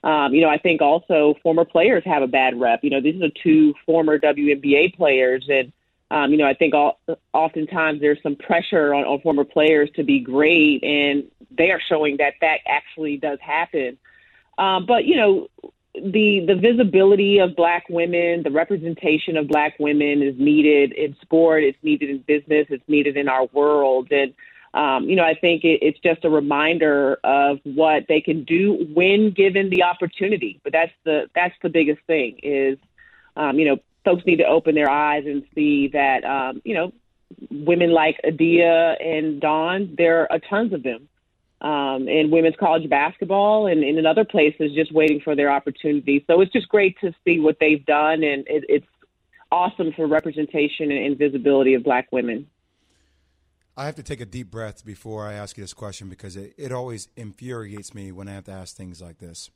[0.05, 2.85] Um, you know, I think also former players have a bad rep.
[2.85, 5.73] You know, these are two former WNBA players, and
[6.11, 7.01] um, you know, I think all,
[7.33, 12.19] oftentimes there's some pressure on, on former players to be great, and they are showing
[12.19, 13.97] that that actually does happen.
[14.59, 15.49] Um, but you know,
[15.95, 21.65] the the visibility of black women, the representation of black women is needed in sport.
[21.65, 22.67] It's needed in business.
[22.69, 24.35] It's needed in our world, and
[24.75, 28.89] um, you know, I think it, it's just a reminder of what they can do
[28.93, 30.61] when given the opportunity.
[30.65, 32.77] But that's the that's the biggest thing is,
[33.37, 36.93] um, you know, folks need to open their eyes and see that, um, you know,
[37.51, 41.09] women like Adia and Dawn, there are tons of them.
[41.61, 46.23] Um, in women's college basketball and, and in other places, just waiting for their opportunity.
[46.27, 48.87] So it's just great to see what they've done, and it, it's
[49.51, 52.49] awesome for representation and visibility of Black women.
[53.77, 56.55] I have to take a deep breath before I ask you this question because it,
[56.57, 59.51] it always infuriates me when I have to ask things like this.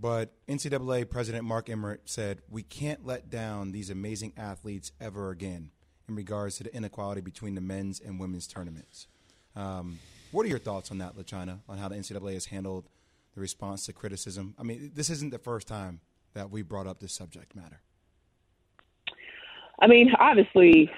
[0.00, 5.70] But NCAA President Mark Emmert said, We can't let down these amazing athletes ever again
[6.08, 9.06] in regards to the inequality between the men's and women's tournaments.
[9.54, 10.00] Um,
[10.32, 12.88] what are your thoughts on that, LaChina, on how the NCAA has handled
[13.34, 14.56] the response to criticism?
[14.58, 16.00] I mean, this isn't the first time
[16.34, 17.80] that we brought up this subject matter.
[19.80, 20.90] I mean, obviously,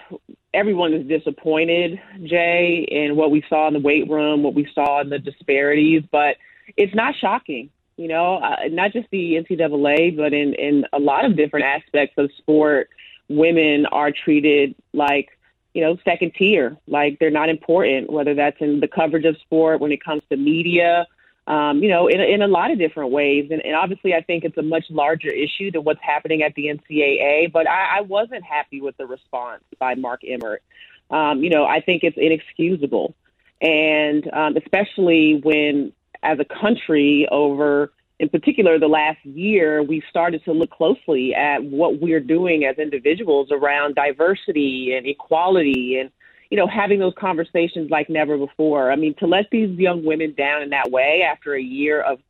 [0.55, 5.01] everyone is disappointed, Jay, in what we saw in the weight room, what we saw
[5.01, 6.37] in the disparities, but
[6.77, 7.71] it's not shocking.
[7.97, 12.15] You know, uh, not just the NCAA, but in in a lot of different aspects
[12.19, 12.89] of sport,
[13.29, 15.29] women are treated like
[15.75, 18.11] you know second tier, like they're not important.
[18.11, 21.07] Whether that's in the coverage of sport, when it comes to media,
[21.47, 23.49] um, you know, in, in a lot of different ways.
[23.51, 26.67] And, and obviously, I think it's a much larger issue than what's happening at the
[26.67, 27.53] NCAA.
[27.53, 30.63] But I, I wasn't happy with the response by Mark Emmert.
[31.11, 33.15] Um, you know, I think it's inexcusable.
[33.61, 40.45] And um, especially when, as a country, over in particular the last year, we've started
[40.45, 46.11] to look closely at what we're doing as individuals around diversity and equality and
[46.55, 48.93] you know, having those conversations like never before.
[48.93, 52.21] I mean, to let these young women down in that way after a year of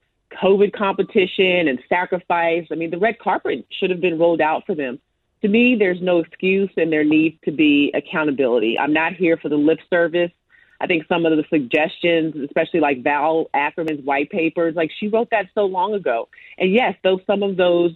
[0.42, 4.74] COVID competition and sacrifice, I mean, the red carpet should have been rolled out for
[4.74, 4.98] them.
[5.42, 8.78] To me, there's no excuse and there needs to be accountability.
[8.78, 10.32] I'm not here for the lip service.
[10.80, 15.28] I think some of the suggestions, especially like Val Ackerman's white papers, like she wrote
[15.32, 16.30] that so long ago.
[16.56, 17.92] And yes, though some of those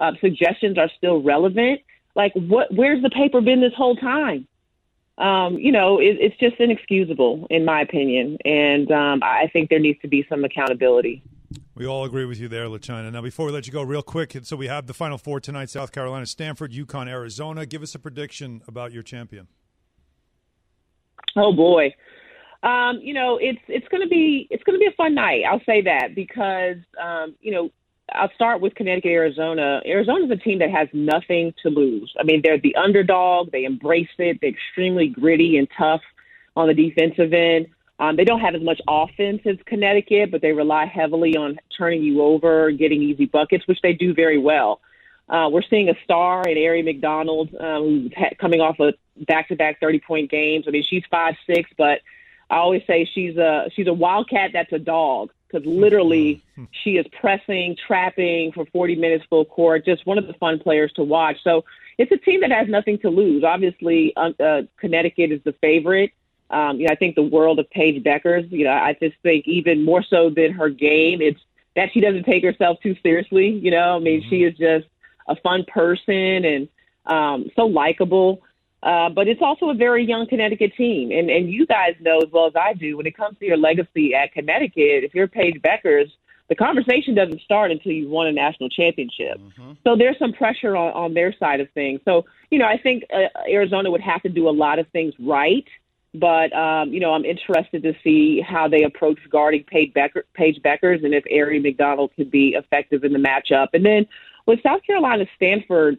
[0.00, 1.82] uh, suggestions are still relevant,
[2.16, 2.74] like what?
[2.74, 4.48] Where's the paper been this whole time?
[5.20, 8.38] Um, you know, it, it's just inexcusable, in my opinion.
[8.44, 11.22] And um, I think there needs to be some accountability.
[11.74, 13.12] We all agree with you there, LaChina.
[13.12, 15.70] Now, before we let you go, real quick, so we have the final four tonight:
[15.70, 17.66] South Carolina, Stanford, UConn, Arizona.
[17.66, 19.48] Give us a prediction about your champion.
[21.36, 21.94] Oh boy,
[22.62, 25.42] um, you know it's it's going to be it's going to be a fun night.
[25.48, 27.70] I'll say that because um, you know
[28.12, 29.80] I'll start with Connecticut, Arizona.
[29.86, 32.12] Arizona's a team that has nothing to lose.
[32.18, 33.50] I mean, they're the underdog.
[33.52, 34.38] They embrace it.
[34.40, 36.02] They're extremely gritty and tough
[36.56, 37.66] on the defensive end.
[37.98, 42.02] Um, they don't have as much offense as Connecticut, but they rely heavily on turning
[42.02, 44.80] you over, getting easy buckets, which they do very well.
[45.28, 48.92] Uh, we're seeing a star in Aari McDonald, um, coming off a
[49.26, 50.64] back-to-back 30-point games.
[50.66, 52.00] I mean, she's five six, but
[52.48, 56.42] I always say she's a she's a wildcat that's a dog because literally
[56.82, 59.84] she is pressing, trapping for 40 minutes full court.
[59.84, 61.36] Just one of the fun players to watch.
[61.42, 61.64] So
[61.98, 63.44] it's a team that has nothing to lose.
[63.44, 66.12] Obviously, uh, uh, Connecticut is the favorite.
[66.50, 68.50] Um, you know, I think the world of Paige Bueckers.
[68.50, 71.40] You know, I just think even more so than her game, it's
[71.76, 73.48] that she doesn't take herself too seriously.
[73.48, 74.30] You know, I mean, mm-hmm.
[74.30, 74.86] she is just
[75.28, 76.68] a fun person and
[77.06, 78.42] um, so likable.
[78.82, 81.10] Uh, but it's also a very young Connecticut team.
[81.10, 83.56] And, and you guys know as well as I do, when it comes to your
[83.56, 86.10] legacy at Connecticut, if you're Paige Bueckers,
[86.48, 89.38] the conversation doesn't start until you've won a national championship.
[89.38, 89.72] Mm-hmm.
[89.84, 92.00] So there's some pressure on, on their side of things.
[92.04, 95.14] So, you know, I think uh, Arizona would have to do a lot of things
[95.20, 95.64] right.
[96.12, 100.60] But, um, you know, I'm interested to see how they approach guarding Paige, Buecker, Paige
[100.60, 103.68] Bueckers and if Aari McDonald could be effective in the matchup.
[103.74, 104.08] And then
[104.46, 105.98] with South Carolina Stanford,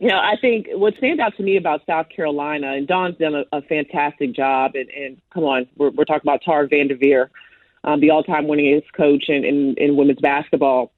[0.00, 3.34] you know, I think what stands out to me about South Carolina, and Dawn's done
[3.34, 7.28] a, a fantastic job, and, and come on, we're, we're talking about Tara VanDerveer,
[7.84, 10.90] um, the all-time winningest coach in, in, in women's basketball.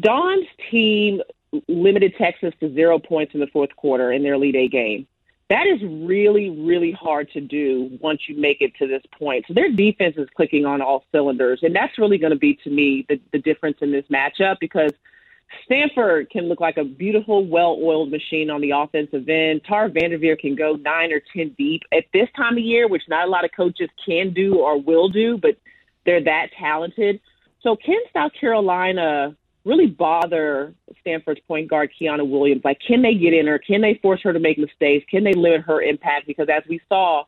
[0.00, 1.20] Dawn's team
[1.66, 5.08] limited Texas to zero points in the fourth quarter in their Elite Eight game.
[5.50, 9.46] That is really, really hard to do once you make it to this point.
[9.48, 12.70] So their defense is clicking on all cylinders, and that's really going to be to
[12.70, 14.92] me the, the difference in this matchup because
[15.64, 19.62] Stanford can look like a beautiful, well-oiled machine on the offensive end.
[19.64, 23.26] Tara VanDerveer can go nine or ten deep at this time of year, which not
[23.26, 25.56] a lot of coaches can do or will do, but
[26.04, 27.20] they're that talented.
[27.62, 32.62] So can South Carolina really bother Stanford's point guard Kiana Williams?
[32.64, 33.58] Like, can they get in her?
[33.58, 35.04] Can they force her to make mistakes?
[35.10, 36.26] Can they limit her impact?
[36.26, 37.24] Because as we saw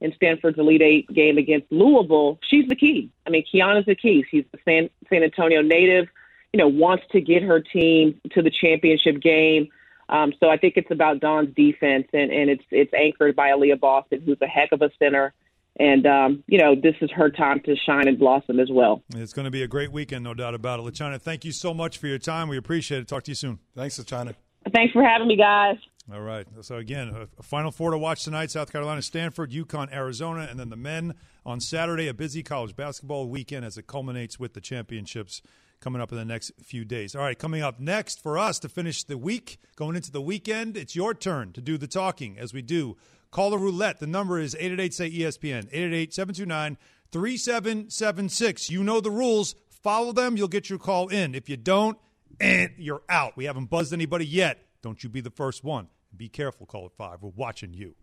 [0.00, 3.10] in Stanford's Elite Eight game against Louisville, she's the key.
[3.26, 4.24] I mean, Kiana's the key.
[4.30, 6.08] She's a San, San Antonio native.
[6.54, 9.68] You know, wants to get her team to the championship game.
[10.08, 13.80] Um, so I think it's about Dawn's defense, and, and it's it's anchored by Aliyah
[13.80, 15.34] Boston, who's a heck of a center
[15.76, 19.02] and um, you know this is her time to shine and blossom as well.
[19.14, 20.82] It's going to be a great weekend, no doubt about it.
[20.84, 22.48] LaChina, thank you so much for your time.
[22.48, 23.08] We appreciate it.
[23.08, 23.58] Talk to you soon.
[23.74, 24.34] Thanks, LaChina.
[24.72, 25.76] Thanks for having me, guys.
[26.12, 26.46] All right.
[26.60, 30.70] So again, a final four to watch tonight: South Carolina, Stanford, UConn, Arizona, and then
[30.70, 32.08] the men on Saturday.
[32.08, 35.42] A busy college basketball weekend as it culminates with the championships
[35.84, 37.14] coming up in the next few days.
[37.14, 40.76] All right, coming up next for us to finish the week, going into the weekend,
[40.76, 42.96] it's your turn to do the talking as we do
[43.34, 43.98] Call the roulette.
[43.98, 46.78] The number is 888 say ESPN, 888 729
[47.10, 48.70] 3776.
[48.70, 49.56] You know the rules.
[49.82, 50.36] Follow them.
[50.36, 51.34] You'll get your call in.
[51.34, 51.98] If you don't,
[52.38, 53.36] and you're out.
[53.36, 54.64] We haven't buzzed anybody yet.
[54.82, 55.88] Don't you be the first one.
[56.16, 57.22] Be careful, call it five.
[57.22, 57.96] We're watching you.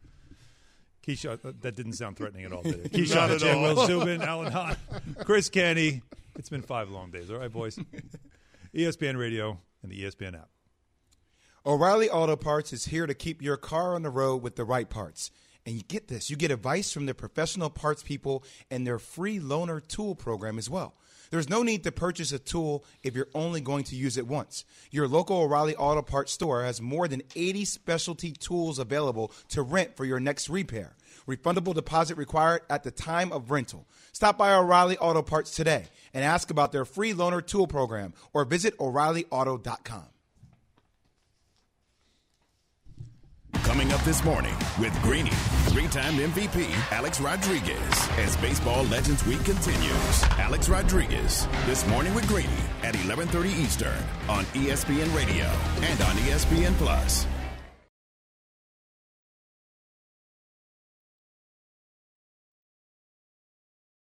[1.06, 2.92] Keyshawn, uh, that didn't sound threatening at all, did it?
[2.92, 4.76] Keyshawn, Jay Will Zubin, Alan Hahn,
[5.26, 6.02] Chris Canty.
[6.38, 7.30] It's been five long days.
[7.30, 7.80] All right, boys.
[8.76, 10.50] ESPN Radio and the ESPN app.
[11.66, 14.90] O'Reilly Auto Parts is here to keep your car on the road with the right
[14.90, 15.30] parts.
[15.66, 19.40] And you get this you get advice from their professional parts people and their free
[19.40, 20.96] loaner tool program as well.
[21.32, 24.66] There's no need to purchase a tool if you're only going to use it once.
[24.92, 29.96] Your local O'Reilly Auto Parts store has more than 80 specialty tools available to rent
[29.96, 30.96] for your next repair.
[31.28, 33.88] Refundable deposit required at the time of rental.
[34.12, 38.44] Stop by O'Reilly Auto Parts today and ask about their free loaner tool program or
[38.44, 40.06] visit O'ReillyAuto.com.
[43.72, 45.30] Coming up this morning with Greeny,
[45.70, 50.24] three-time MVP Alex Rodriguez, as Baseball Legends Week continues.
[50.32, 52.50] Alex Rodriguez, this morning with Greeny
[52.84, 55.46] at 11:30 Eastern on ESPN Radio
[55.90, 57.26] and on ESPN Plus.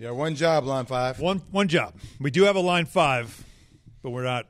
[0.00, 1.20] Yeah, one job, line five.
[1.20, 1.94] One one job.
[2.18, 3.44] We do have a line five,
[4.02, 4.46] but we're not.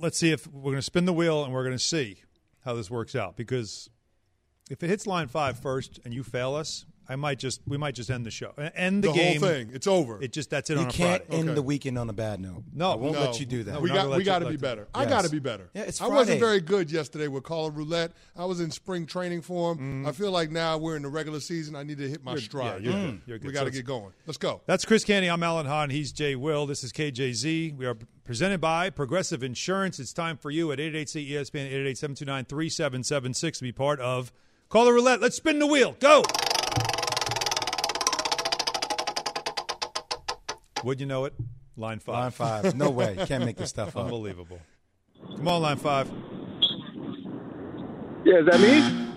[0.00, 2.18] Let's see if we're going to spin the wheel and we're going to see
[2.64, 3.36] how this works out.
[3.36, 3.88] Because
[4.68, 7.94] if it hits line five first and you fail us, I might just we might
[7.94, 9.40] just end the show, end the, The whole game.
[9.40, 9.70] thing.
[9.74, 10.20] It's over.
[10.22, 11.38] It just that's it You on can't Friday.
[11.40, 11.54] end Okay.
[11.56, 12.62] the weekend on a bad note.
[12.72, 12.90] No.
[12.92, 13.20] I won't No.
[13.20, 13.72] let you do that.
[13.74, 14.88] No, we got gonna we got to be you- better.
[14.94, 15.68] I got to be better.
[15.74, 18.12] Yeah, it's I wasn't very good yesterday with Call of Roulette.
[18.36, 19.78] I was in spring training form.
[19.78, 20.06] Mm-hmm.
[20.08, 21.76] I feel like now we're in the regular season.
[21.76, 22.82] I need to hit my stride.
[22.82, 23.20] yeah, you're good.
[23.26, 23.46] You're good.
[23.48, 24.12] We got to it's- get going.
[24.26, 24.62] Let's go.
[24.66, 25.28] That's Chris Canty.
[25.28, 25.90] I'm Alan Hahn.
[25.90, 26.66] He's Jay Will.
[26.66, 27.76] This is KJZ.
[27.76, 29.98] We are presented by Progressive Insurance.
[30.00, 34.32] It's time for you at 888 ESPN 888 729 3776 to be part of
[34.68, 35.20] Call the Roulette.
[35.20, 35.96] Let's spin the wheel.
[36.00, 36.22] Go.
[40.84, 41.34] Would you know it?
[41.76, 42.14] Line five.
[42.14, 42.74] Line five.
[42.76, 43.16] No way.
[43.26, 44.04] Can't make this stuff up.
[44.04, 44.60] Unbelievable.
[45.36, 46.10] Come on, line five.
[48.24, 49.08] Yeah, is that me?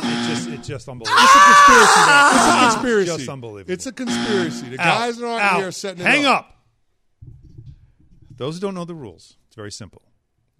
[0.00, 1.20] It's just, it's just unbelievable.
[1.22, 2.00] It's a conspiracy.
[2.06, 2.34] man.
[2.34, 3.16] It's a conspiracy.
[3.18, 3.72] Just unbelievable.
[3.72, 4.68] It's a conspiracy.
[4.70, 4.98] The Out.
[4.98, 5.56] guys that aren't Out.
[5.58, 6.36] here are setting it Hang up.
[6.40, 6.54] up.
[8.36, 10.02] Those who don't know the rules, it's very simple.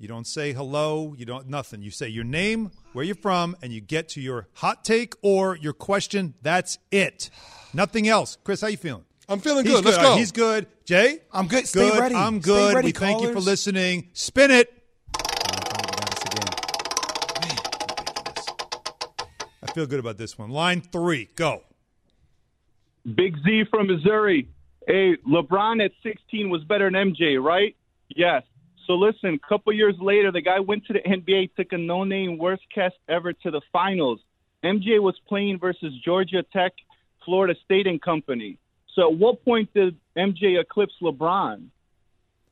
[0.01, 1.83] You don't say hello, you don't nothing.
[1.83, 5.57] You say your name, where you're from, and you get to your hot take or
[5.57, 6.35] your question.
[6.41, 7.31] That's it.
[7.75, 8.39] Nothing else.
[8.45, 9.05] Chris, how you feeling?
[9.29, 9.85] I'm feeling He's good.
[9.85, 10.19] Let's All right, go.
[10.19, 10.69] He's good.
[10.85, 11.19] Jay?
[11.33, 11.67] I'm good.
[11.67, 11.99] Stay good.
[11.99, 12.15] ready.
[12.15, 12.75] I'm Stay good.
[12.77, 14.09] ready, we thank you for listening.
[14.13, 14.73] Spin it.
[19.61, 20.51] I feel good about this one.
[20.51, 21.65] Line three, go.
[23.17, 24.49] Big Z from Missouri.
[24.87, 27.75] Hey, LeBron at 16 was better than MJ, right?
[28.09, 28.45] Yes.
[28.89, 32.39] So listen, a couple years later, the guy went to the NBA, took a no-name
[32.39, 34.19] worst cast ever to the finals.
[34.65, 36.73] MJ was playing versus Georgia Tech,
[37.25, 38.59] Florida State and Company.
[38.95, 41.67] So at what point did MJ eclipse LeBron?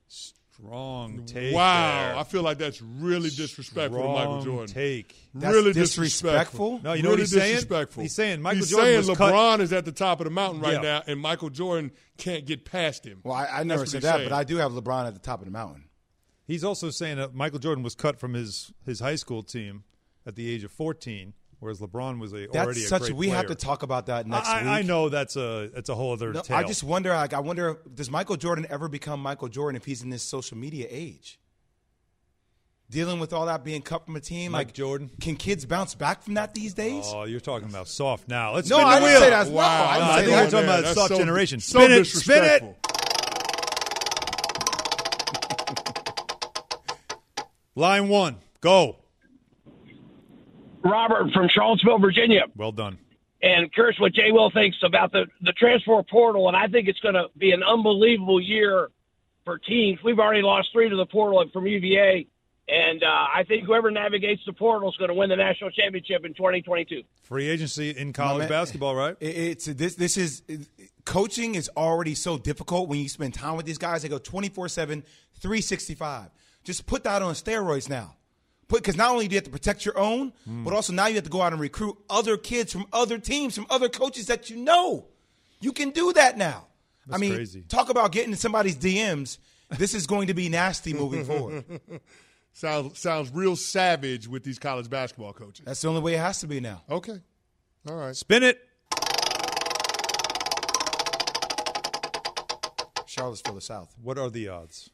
[0.08, 1.54] Strong take.
[1.54, 2.16] Wow, there.
[2.18, 4.74] I feel like that's really disrespectful to Michael Jordan.
[4.74, 5.14] Take.
[5.34, 6.80] That's really disrespectful?
[6.82, 7.86] No, you know really what he's saying?
[8.02, 10.30] He's saying Michael He's Jordan saying was cut- LeBron is at the top of the
[10.30, 10.80] mountain right Yeah.
[10.80, 13.20] now, and Michael Jordan can't get past him.
[13.24, 14.28] Well, I, I never said that, saying.
[14.28, 15.84] but I do have LeBron at the top of the mountain.
[16.46, 19.82] He's also saying that Michael Jordan was cut from his, his high school team
[20.24, 23.02] at the age of 14, whereas LeBron was a, That's already a such.
[23.02, 24.68] great we have to talk about that next I, week.
[24.70, 26.56] I know that's a that's a whole other No, tale.
[26.56, 27.10] I just wonder.
[27.10, 30.56] Like, I wonder, does Michael Jordan ever become Michael Jordan if he's in this social
[30.56, 31.38] media age?
[32.88, 35.10] Dealing with all that being cut from a team, Mike like Jordan.
[35.20, 37.04] can kids bounce back from that these days?
[37.12, 38.54] Oh, you're talking about soft now.
[38.54, 39.20] Let's No, spin the I didn't wheel.
[39.22, 40.44] say that's- no, Wow, I No, didn't I say think that.
[40.44, 41.58] we're talking about soft so- generation.
[41.60, 42.76] so Spin it, spin it.
[47.76, 48.96] Line one, go.
[50.82, 52.42] Robert from Charlottesville, Virginia.
[52.56, 52.98] Well done.
[53.42, 56.48] And curious what Jay Will thinks about the, the transfer portal.
[56.48, 58.88] And I think it's going to be an unbelievable year
[59.44, 59.98] for teams.
[60.02, 62.26] We've already lost three to the portal from UVA.
[62.68, 66.24] And uh, I think whoever navigates the portal is going to win the national championship
[66.24, 67.02] in 2022.
[67.22, 68.48] Free agency in college man.
[68.48, 69.16] basketball, right?
[69.20, 69.94] It- it's this.
[69.94, 70.42] This is
[71.04, 74.02] coaching is already so difficult when you spend time with these guys.
[74.02, 75.02] They go 24 7,
[75.38, 76.30] 365.
[76.66, 78.16] Just put that on steroids now.
[78.66, 80.64] Put because not only do you have to protect your own, Hmm.
[80.64, 83.54] but also now you have to go out and recruit other kids from other teams,
[83.54, 85.06] from other coaches that you know.
[85.60, 86.66] You can do that now.
[87.10, 87.62] I mean, crazy.
[87.68, 89.38] talk about getting in somebody's DMs.
[89.78, 91.64] This is going to be nasty moving forward.
[92.52, 95.64] Sounds sounds real savage with these college basketball coaches.
[95.66, 96.82] That's the only way it has to be now.
[96.90, 97.20] Okay,
[97.88, 98.16] all right.
[98.16, 98.58] Spin it.
[103.06, 103.94] Charlottesville, the South.
[104.02, 104.90] What are the odds?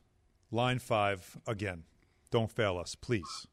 [0.52, 1.84] Line five again.
[2.30, 3.46] Don't fail us, please.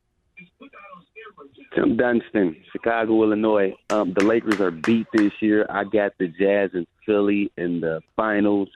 [1.74, 3.74] Tim Dunston, Chicago, Illinois.
[3.90, 5.66] Um, the Lakers are beat this year.
[5.70, 8.70] I got the Jazz and Philly in the finals.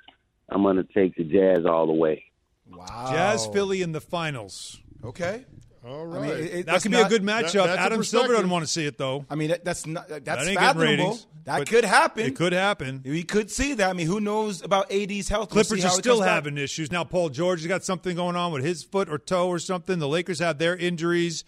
[0.49, 2.23] I'm going to take the Jazz all the way.
[2.69, 3.07] Wow.
[3.11, 4.79] Jazz Philly in the finals.
[5.03, 5.45] Okay.
[5.85, 7.65] All I mean, it- That could be not- a good matchup.
[7.65, 9.25] that's a Adam Silver doesn't want to see it though.
[9.29, 10.81] I mean, that, that's not that's That fathomable.
[10.81, 12.25] ratings, that could happen.
[12.25, 13.01] It could happen.
[13.03, 13.89] We could see that.
[13.89, 15.53] I mean, who knows about AD's health?
[15.53, 16.35] We'll Clippers are still comes back.
[16.35, 16.89] having issues.
[16.91, 19.99] Now Paul George has got something going on with his foot or toe or something.
[19.99, 21.43] The Lakers have their injuries.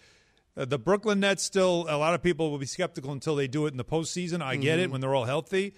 [0.54, 3.64] Uh, the Brooklyn Nets still a lot of people will be skeptical until they do
[3.66, 4.42] it in the postseason.
[4.42, 4.80] I get Mm-hmm.
[4.84, 5.72] it when they're all healthy.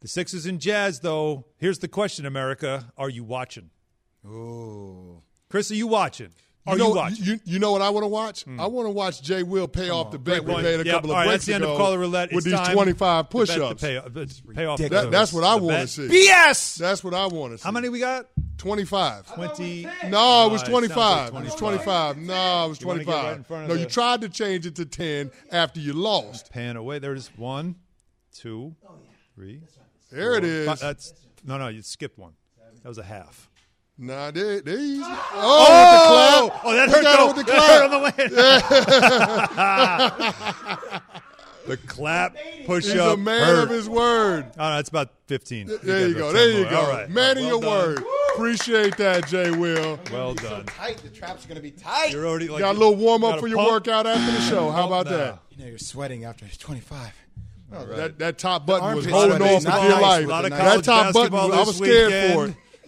[0.00, 2.92] The Sixers and Jazz, though, here's the question, America.
[2.96, 3.70] Are you watching?
[4.26, 5.22] Ooh.
[5.48, 6.30] Chris, are you watching?
[6.66, 7.24] Are you know, you watching?
[7.24, 8.44] You, you know what I want to watch?
[8.58, 10.86] I want to watch Jay Will pay off the bet we made a Yep.
[10.86, 12.32] couple All of right, breaks that's the end ago of Caller Roulette.
[12.32, 13.82] with It's these 25 to bet to push-ups.
[13.82, 14.02] Pay, uh,
[14.54, 16.08] pay off That- that's what I want to see.
[16.08, 16.76] BS.
[16.76, 17.64] That's what I want to see.
[17.64, 18.26] How many we got?
[18.58, 19.26] 25.
[19.34, 19.84] 20.
[20.08, 21.32] No, it was Uh, sounds 25.
[21.32, 22.18] like it was 25.
[22.18, 23.36] No, it was You right 25.
[23.38, 26.50] in front of no, you tried to change it to 10 after you lost.
[26.52, 26.98] Pan away.
[26.98, 27.76] There's one,
[28.34, 28.76] two,
[29.34, 29.62] three.
[30.12, 30.80] There it four, is.
[30.80, 31.68] That's no, no.
[31.68, 32.32] You skipped one.
[32.82, 33.49] That was a half.
[34.02, 35.02] Nah, they, they easy.
[35.04, 36.44] Oh, Oh!
[36.44, 36.64] with the oh, clap.
[36.64, 37.26] Oh, that hurt, got it though.
[37.26, 40.30] with the That clap.
[40.72, 41.02] hurt
[41.66, 42.36] The clap,
[42.66, 43.10] push He's up.
[43.10, 43.64] He's a man hurt.
[43.64, 44.46] of his word.
[44.58, 45.66] Oh, no, it's about 15.
[45.66, 46.32] There got you go.
[46.32, 46.80] 10 There you go.
[46.80, 47.08] All right.
[47.10, 47.70] Man of Well your done.
[47.70, 48.02] word.
[48.34, 50.00] Appreciate that, Jay Will.
[50.10, 50.64] Well done.
[50.66, 50.96] Tight.
[50.98, 52.12] The trap's are going to be tight.
[52.12, 53.70] You're already like Got a little warm up for your pump.
[53.70, 54.70] workout after the show.
[54.70, 55.38] How about Pump that?
[55.50, 57.12] You know, you're sweating after 25.
[57.70, 60.24] That that top button was armpits holding are on for dear life.
[60.24, 62.34] A lot of That top button, I was scared weekend.
[62.34, 62.54] for it.